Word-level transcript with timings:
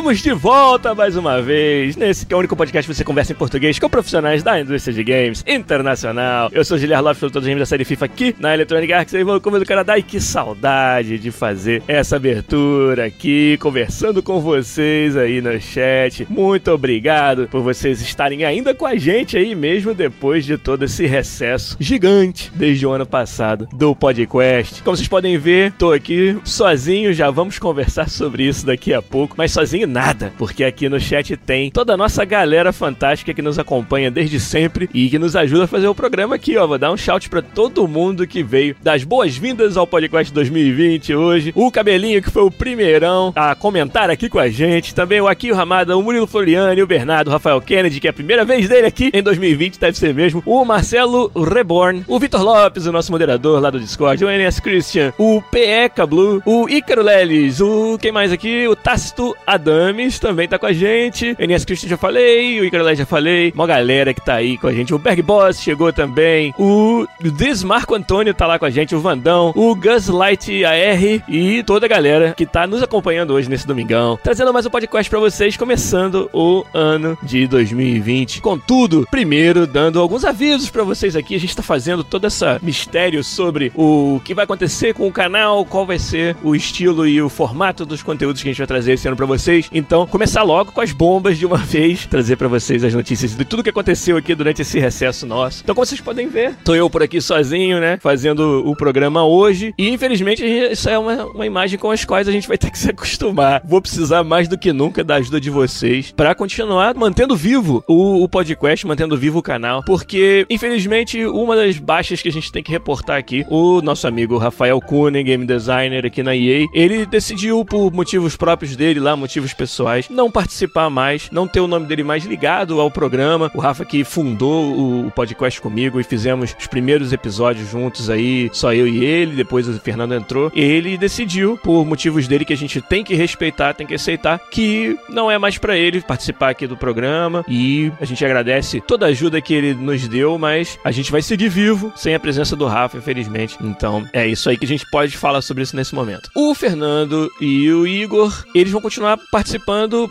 Estamos 0.00 0.22
de 0.22 0.32
volta 0.32 0.94
mais 0.94 1.14
uma 1.14 1.42
vez 1.42 1.94
nesse 1.94 2.24
que 2.24 2.32
é 2.32 2.36
o 2.36 2.38
único 2.38 2.56
podcast 2.56 2.88
que 2.88 2.96
você 2.96 3.04
conversa 3.04 3.32
em 3.32 3.36
português 3.36 3.78
com 3.78 3.86
profissionais 3.86 4.42
da 4.42 4.58
indústria 4.58 4.94
de 4.94 5.04
games 5.04 5.44
internacional. 5.46 6.48
Eu 6.54 6.64
sou 6.64 6.78
Guilherme 6.78 7.04
Lopes, 7.04 7.18
produtor 7.18 7.42
dos 7.42 7.46
games 7.46 7.60
da 7.60 7.66
série 7.66 7.84
FIFA 7.84 8.06
aqui 8.06 8.34
na 8.38 8.54
Electronic 8.54 8.90
Arts, 8.94 9.14
aí 9.14 9.22
vou 9.22 9.38
do 9.38 9.66
Canadá 9.66 9.98
e 9.98 10.02
que 10.02 10.18
saudade 10.18 11.18
de 11.18 11.30
fazer 11.30 11.82
essa 11.86 12.16
abertura 12.16 13.04
aqui, 13.04 13.58
conversando 13.60 14.22
com 14.22 14.40
vocês 14.40 15.18
aí 15.18 15.42
no 15.42 15.60
chat. 15.60 16.26
Muito 16.30 16.70
obrigado 16.70 17.46
por 17.48 17.60
vocês 17.60 18.00
estarem 18.00 18.42
ainda 18.42 18.74
com 18.74 18.86
a 18.86 18.96
gente 18.96 19.36
aí 19.36 19.54
mesmo 19.54 19.92
depois 19.92 20.46
de 20.46 20.56
todo 20.56 20.86
esse 20.86 21.04
recesso 21.04 21.76
gigante 21.78 22.50
desde 22.54 22.86
o 22.86 22.90
ano 22.90 23.04
passado 23.04 23.68
do 23.70 23.94
podcast. 23.94 24.82
Como 24.82 24.96
vocês 24.96 25.08
podem 25.08 25.36
ver, 25.36 25.72
tô 25.72 25.92
aqui 25.92 26.38
sozinho, 26.42 27.12
já 27.12 27.30
vamos 27.30 27.58
conversar 27.58 28.08
sobre 28.08 28.44
isso 28.44 28.64
daqui 28.64 28.94
a 28.94 29.02
pouco, 29.02 29.34
mas 29.36 29.52
sozinho 29.52 29.89
nada, 29.90 30.32
porque 30.38 30.64
aqui 30.64 30.88
no 30.88 30.98
chat 30.98 31.36
tem 31.36 31.70
toda 31.70 31.94
a 31.94 31.96
nossa 31.96 32.24
galera 32.24 32.72
fantástica 32.72 33.34
que 33.34 33.42
nos 33.42 33.58
acompanha 33.58 34.10
desde 34.10 34.40
sempre 34.40 34.88
e 34.92 35.08
que 35.08 35.18
nos 35.18 35.36
ajuda 35.36 35.64
a 35.64 35.68
fazer 35.68 35.88
o 35.88 35.94
programa 35.94 36.34
aqui, 36.34 36.56
ó. 36.56 36.66
Vou 36.66 36.78
dar 36.78 36.90
um 36.90 36.96
shout 36.96 37.28
para 37.28 37.42
todo 37.42 37.86
mundo 37.86 38.26
que 38.26 38.42
veio 38.42 38.74
das 38.82 39.04
boas-vindas 39.04 39.76
ao 39.76 39.86
podcast 39.86 40.32
2020 40.32 41.14
hoje. 41.14 41.52
O 41.54 41.70
Cabelinho, 41.70 42.22
que 42.22 42.30
foi 42.30 42.42
o 42.42 42.50
primeirão 42.50 43.32
a 43.36 43.54
comentar 43.54 44.10
aqui 44.10 44.28
com 44.28 44.38
a 44.38 44.48
gente. 44.48 44.94
Também 44.94 45.20
o 45.20 45.28
Akio 45.28 45.54
Ramada, 45.54 45.96
o 45.96 46.02
Murilo 46.02 46.26
Floriani, 46.26 46.82
o 46.82 46.86
Bernardo, 46.86 47.28
o 47.28 47.32
Rafael 47.32 47.60
Kennedy, 47.60 48.00
que 48.00 48.06
é 48.06 48.10
a 48.10 48.14
primeira 48.14 48.44
vez 48.44 48.68
dele 48.68 48.86
aqui 48.86 49.10
em 49.12 49.22
2020, 49.22 49.78
deve 49.78 49.98
ser 49.98 50.14
mesmo. 50.14 50.42
O 50.46 50.64
Marcelo 50.64 51.30
Reborn, 51.36 52.04
o 52.08 52.18
Vitor 52.18 52.42
Lopes, 52.42 52.86
o 52.86 52.92
nosso 52.92 53.12
moderador 53.12 53.60
lá 53.60 53.70
do 53.70 53.78
Discord, 53.78 54.24
o 54.24 54.28
NS 54.28 54.58
Chris 54.60 54.80
Christian, 54.80 55.12
o 55.18 55.42
PE 55.42 56.06
Blue, 56.08 56.42
o 56.46 56.68
Ícaro 56.68 57.02
Lelis, 57.02 57.60
o 57.60 57.98
quem 57.98 58.10
mais 58.10 58.32
aqui? 58.32 58.66
O 58.66 58.74
Tácito 58.74 59.36
Adames 59.70 60.18
também 60.18 60.48
tá 60.48 60.58
com 60.58 60.66
a 60.66 60.72
gente. 60.72 61.36
NS 61.38 61.64
Christian 61.64 61.90
já 61.90 61.96
falei, 61.96 62.60
o 62.60 62.64
Ícaro 62.64 62.82
Lelis 62.82 62.98
já 62.98 63.06
falei. 63.06 63.52
Uma 63.54 63.68
galera 63.68 64.12
que 64.12 64.20
tá 64.20 64.34
aí 64.34 64.58
com 64.58 64.66
a 64.66 64.72
gente. 64.72 64.92
O 64.92 64.98
Berg 64.98 65.22
Boss 65.22 65.60
chegou 65.60 65.92
também. 65.92 66.52
O 66.58 67.06
Desmarco 67.20 67.94
Antônio 67.94 68.34
tá 68.34 68.48
lá 68.48 68.58
com 68.58 68.64
a 68.64 68.70
gente. 68.70 68.96
O 68.96 69.00
Vandão, 69.00 69.52
o 69.54 69.74
Gaslight 69.76 70.64
AR 70.64 71.22
e 71.28 71.62
toda 71.62 71.86
a 71.86 71.88
galera 71.88 72.34
que 72.36 72.44
tá 72.44 72.66
nos 72.66 72.82
acompanhando 72.82 73.32
hoje 73.32 73.48
nesse 73.48 73.66
domingão. 73.66 74.18
Trazendo 74.22 74.52
mais 74.52 74.66
um 74.66 74.70
podcast 74.70 75.08
para 75.08 75.20
vocês, 75.20 75.56
começando 75.56 76.28
o 76.32 76.64
ano 76.74 77.16
de 77.22 77.46
2020. 77.46 78.40
Contudo, 78.40 79.06
primeiro 79.08 79.68
dando 79.68 80.00
alguns 80.00 80.24
avisos 80.24 80.68
para 80.68 80.82
vocês 80.82 81.14
aqui. 81.14 81.36
A 81.36 81.40
gente 81.40 81.54
tá 81.54 81.62
fazendo 81.62 82.02
todo 82.02 82.26
esse 82.26 82.44
mistério 82.60 83.22
sobre 83.22 83.70
o 83.76 84.20
que 84.24 84.34
vai 84.34 84.44
acontecer 84.44 84.94
com 84.94 85.06
o 85.06 85.12
canal, 85.12 85.64
qual 85.64 85.86
vai 85.86 85.98
ser 85.98 86.36
o 86.42 86.56
estilo 86.56 87.06
e 87.06 87.22
o 87.22 87.28
formato 87.28 87.86
dos 87.86 88.02
conteúdos 88.02 88.42
que 88.42 88.48
a 88.48 88.52
gente 88.52 88.58
vai 88.58 88.66
trazer 88.66 88.94
esse 88.94 89.06
ano 89.06 89.16
para 89.16 89.26
vocês. 89.26 89.59
Então, 89.72 90.06
começar 90.06 90.42
logo 90.42 90.72
com 90.72 90.80
as 90.80 90.92
bombas 90.92 91.38
de 91.38 91.46
uma 91.46 91.58
vez, 91.70 92.06
trazer 92.06 92.36
para 92.36 92.48
vocês 92.48 92.84
as 92.84 92.94
notícias 92.94 93.36
de 93.36 93.44
tudo 93.44 93.62
que 93.62 93.70
aconteceu 93.70 94.16
aqui 94.16 94.34
durante 94.34 94.62
esse 94.62 94.78
recesso 94.78 95.26
nosso. 95.26 95.60
Então, 95.62 95.74
como 95.74 95.84
vocês 95.84 96.00
podem 96.00 96.28
ver, 96.28 96.54
tô 96.64 96.74
eu 96.74 96.88
por 96.88 97.02
aqui 97.02 97.20
sozinho, 97.20 97.80
né, 97.80 97.98
fazendo 98.00 98.62
o 98.66 98.74
programa 98.76 99.24
hoje. 99.24 99.74
E 99.76 99.90
infelizmente, 99.90 100.44
isso 100.44 100.88
é 100.88 100.98
uma, 100.98 101.26
uma 101.26 101.46
imagem 101.46 101.78
com 101.78 101.90
as 101.90 102.04
quais 102.04 102.28
a 102.28 102.32
gente 102.32 102.48
vai 102.48 102.56
ter 102.56 102.70
que 102.70 102.78
se 102.78 102.90
acostumar. 102.90 103.62
Vou 103.64 103.80
precisar 103.80 104.24
mais 104.24 104.48
do 104.48 104.58
que 104.58 104.72
nunca 104.72 105.04
da 105.04 105.16
ajuda 105.16 105.40
de 105.40 105.50
vocês 105.50 106.12
para 106.12 106.34
continuar 106.34 106.94
mantendo 106.94 107.36
vivo 107.36 107.84
o, 107.86 108.22
o 108.22 108.28
podcast, 108.28 108.86
mantendo 108.86 109.16
vivo 109.16 109.38
o 109.38 109.42
canal, 109.42 109.82
porque 109.84 110.46
infelizmente 110.48 111.24
uma 111.26 111.56
das 111.56 111.78
baixas 111.78 112.22
que 112.22 112.28
a 112.28 112.32
gente 112.32 112.52
tem 112.52 112.62
que 112.62 112.70
reportar 112.70 113.18
aqui, 113.18 113.44
o 113.48 113.80
nosso 113.82 114.06
amigo 114.06 114.38
Rafael 114.38 114.70
Rafael 114.70 114.80
Kuhn, 114.80 115.12
game 115.24 115.46
designer 115.46 116.06
aqui 116.06 116.22
na 116.22 116.36
EA, 116.36 116.66
ele 116.72 117.04
decidiu 117.04 117.64
por 117.64 117.92
motivos 117.92 118.36
próprios 118.36 118.76
dele 118.76 119.00
lá, 119.00 119.16
motivos 119.16 119.49
pessoais, 119.52 120.08
não 120.08 120.30
participar 120.30 120.90
mais, 120.90 121.28
não 121.30 121.46
ter 121.46 121.60
o 121.60 121.66
nome 121.66 121.86
dele 121.86 122.02
mais 122.02 122.24
ligado 122.24 122.80
ao 122.80 122.90
programa. 122.90 123.50
O 123.54 123.60
Rafa 123.60 123.84
que 123.84 124.04
fundou 124.04 125.06
o, 125.06 125.10
podcast 125.10 125.60
comigo 125.60 126.00
e 126.00 126.04
fizemos 126.04 126.56
os 126.58 126.66
primeiros 126.66 127.12
episódios 127.12 127.68
juntos 127.68 128.08
aí, 128.08 128.48
só 128.52 128.72
eu 128.72 128.86
e 128.86 129.04
ele, 129.04 129.36
depois 129.36 129.68
o 129.68 129.78
Fernando 129.80 130.14
entrou. 130.14 130.50
Ele 130.54 130.96
decidiu, 130.96 131.58
por 131.62 131.84
motivos 131.84 132.26
dele 132.28 132.44
que 132.44 132.52
a 132.52 132.56
gente 132.56 132.80
tem 132.80 133.02
que 133.02 133.14
respeitar, 133.14 133.74
tem 133.74 133.86
que 133.86 133.94
aceitar, 133.94 134.38
que 134.50 134.96
não 135.08 135.30
é 135.30 135.38
mais 135.38 135.58
para 135.58 135.76
ele 135.76 136.00
participar 136.00 136.50
aqui 136.50 136.66
do 136.66 136.76
programa 136.76 137.44
e 137.48 137.92
a 138.00 138.04
gente 138.04 138.24
agradece 138.24 138.80
toda 138.80 139.06
a 139.06 139.08
ajuda 139.08 139.40
que 139.40 139.52
ele 139.52 139.74
nos 139.74 140.06
deu, 140.08 140.38
mas 140.38 140.78
a 140.84 140.90
gente 140.90 141.10
vai 141.10 141.22
seguir 141.22 141.48
vivo 141.48 141.92
sem 141.96 142.14
a 142.14 142.20
presença 142.20 142.56
do 142.56 142.66
Rafa, 142.66 142.98
infelizmente. 142.98 143.56
Então, 143.60 144.08
é 144.12 144.26
isso 144.26 144.48
aí 144.48 144.56
que 144.56 144.64
a 144.64 144.68
gente 144.68 144.88
pode 144.90 145.16
falar 145.16 145.42
sobre 145.42 145.62
isso 145.62 145.76
nesse 145.76 145.94
momento. 145.94 146.30
O 146.34 146.54
Fernando 146.54 147.30
e 147.40 147.70
o 147.72 147.86
Igor, 147.86 148.44
eles 148.54 148.72
vão 148.72 148.80
continuar 148.80 149.18
participando, 149.30 149.39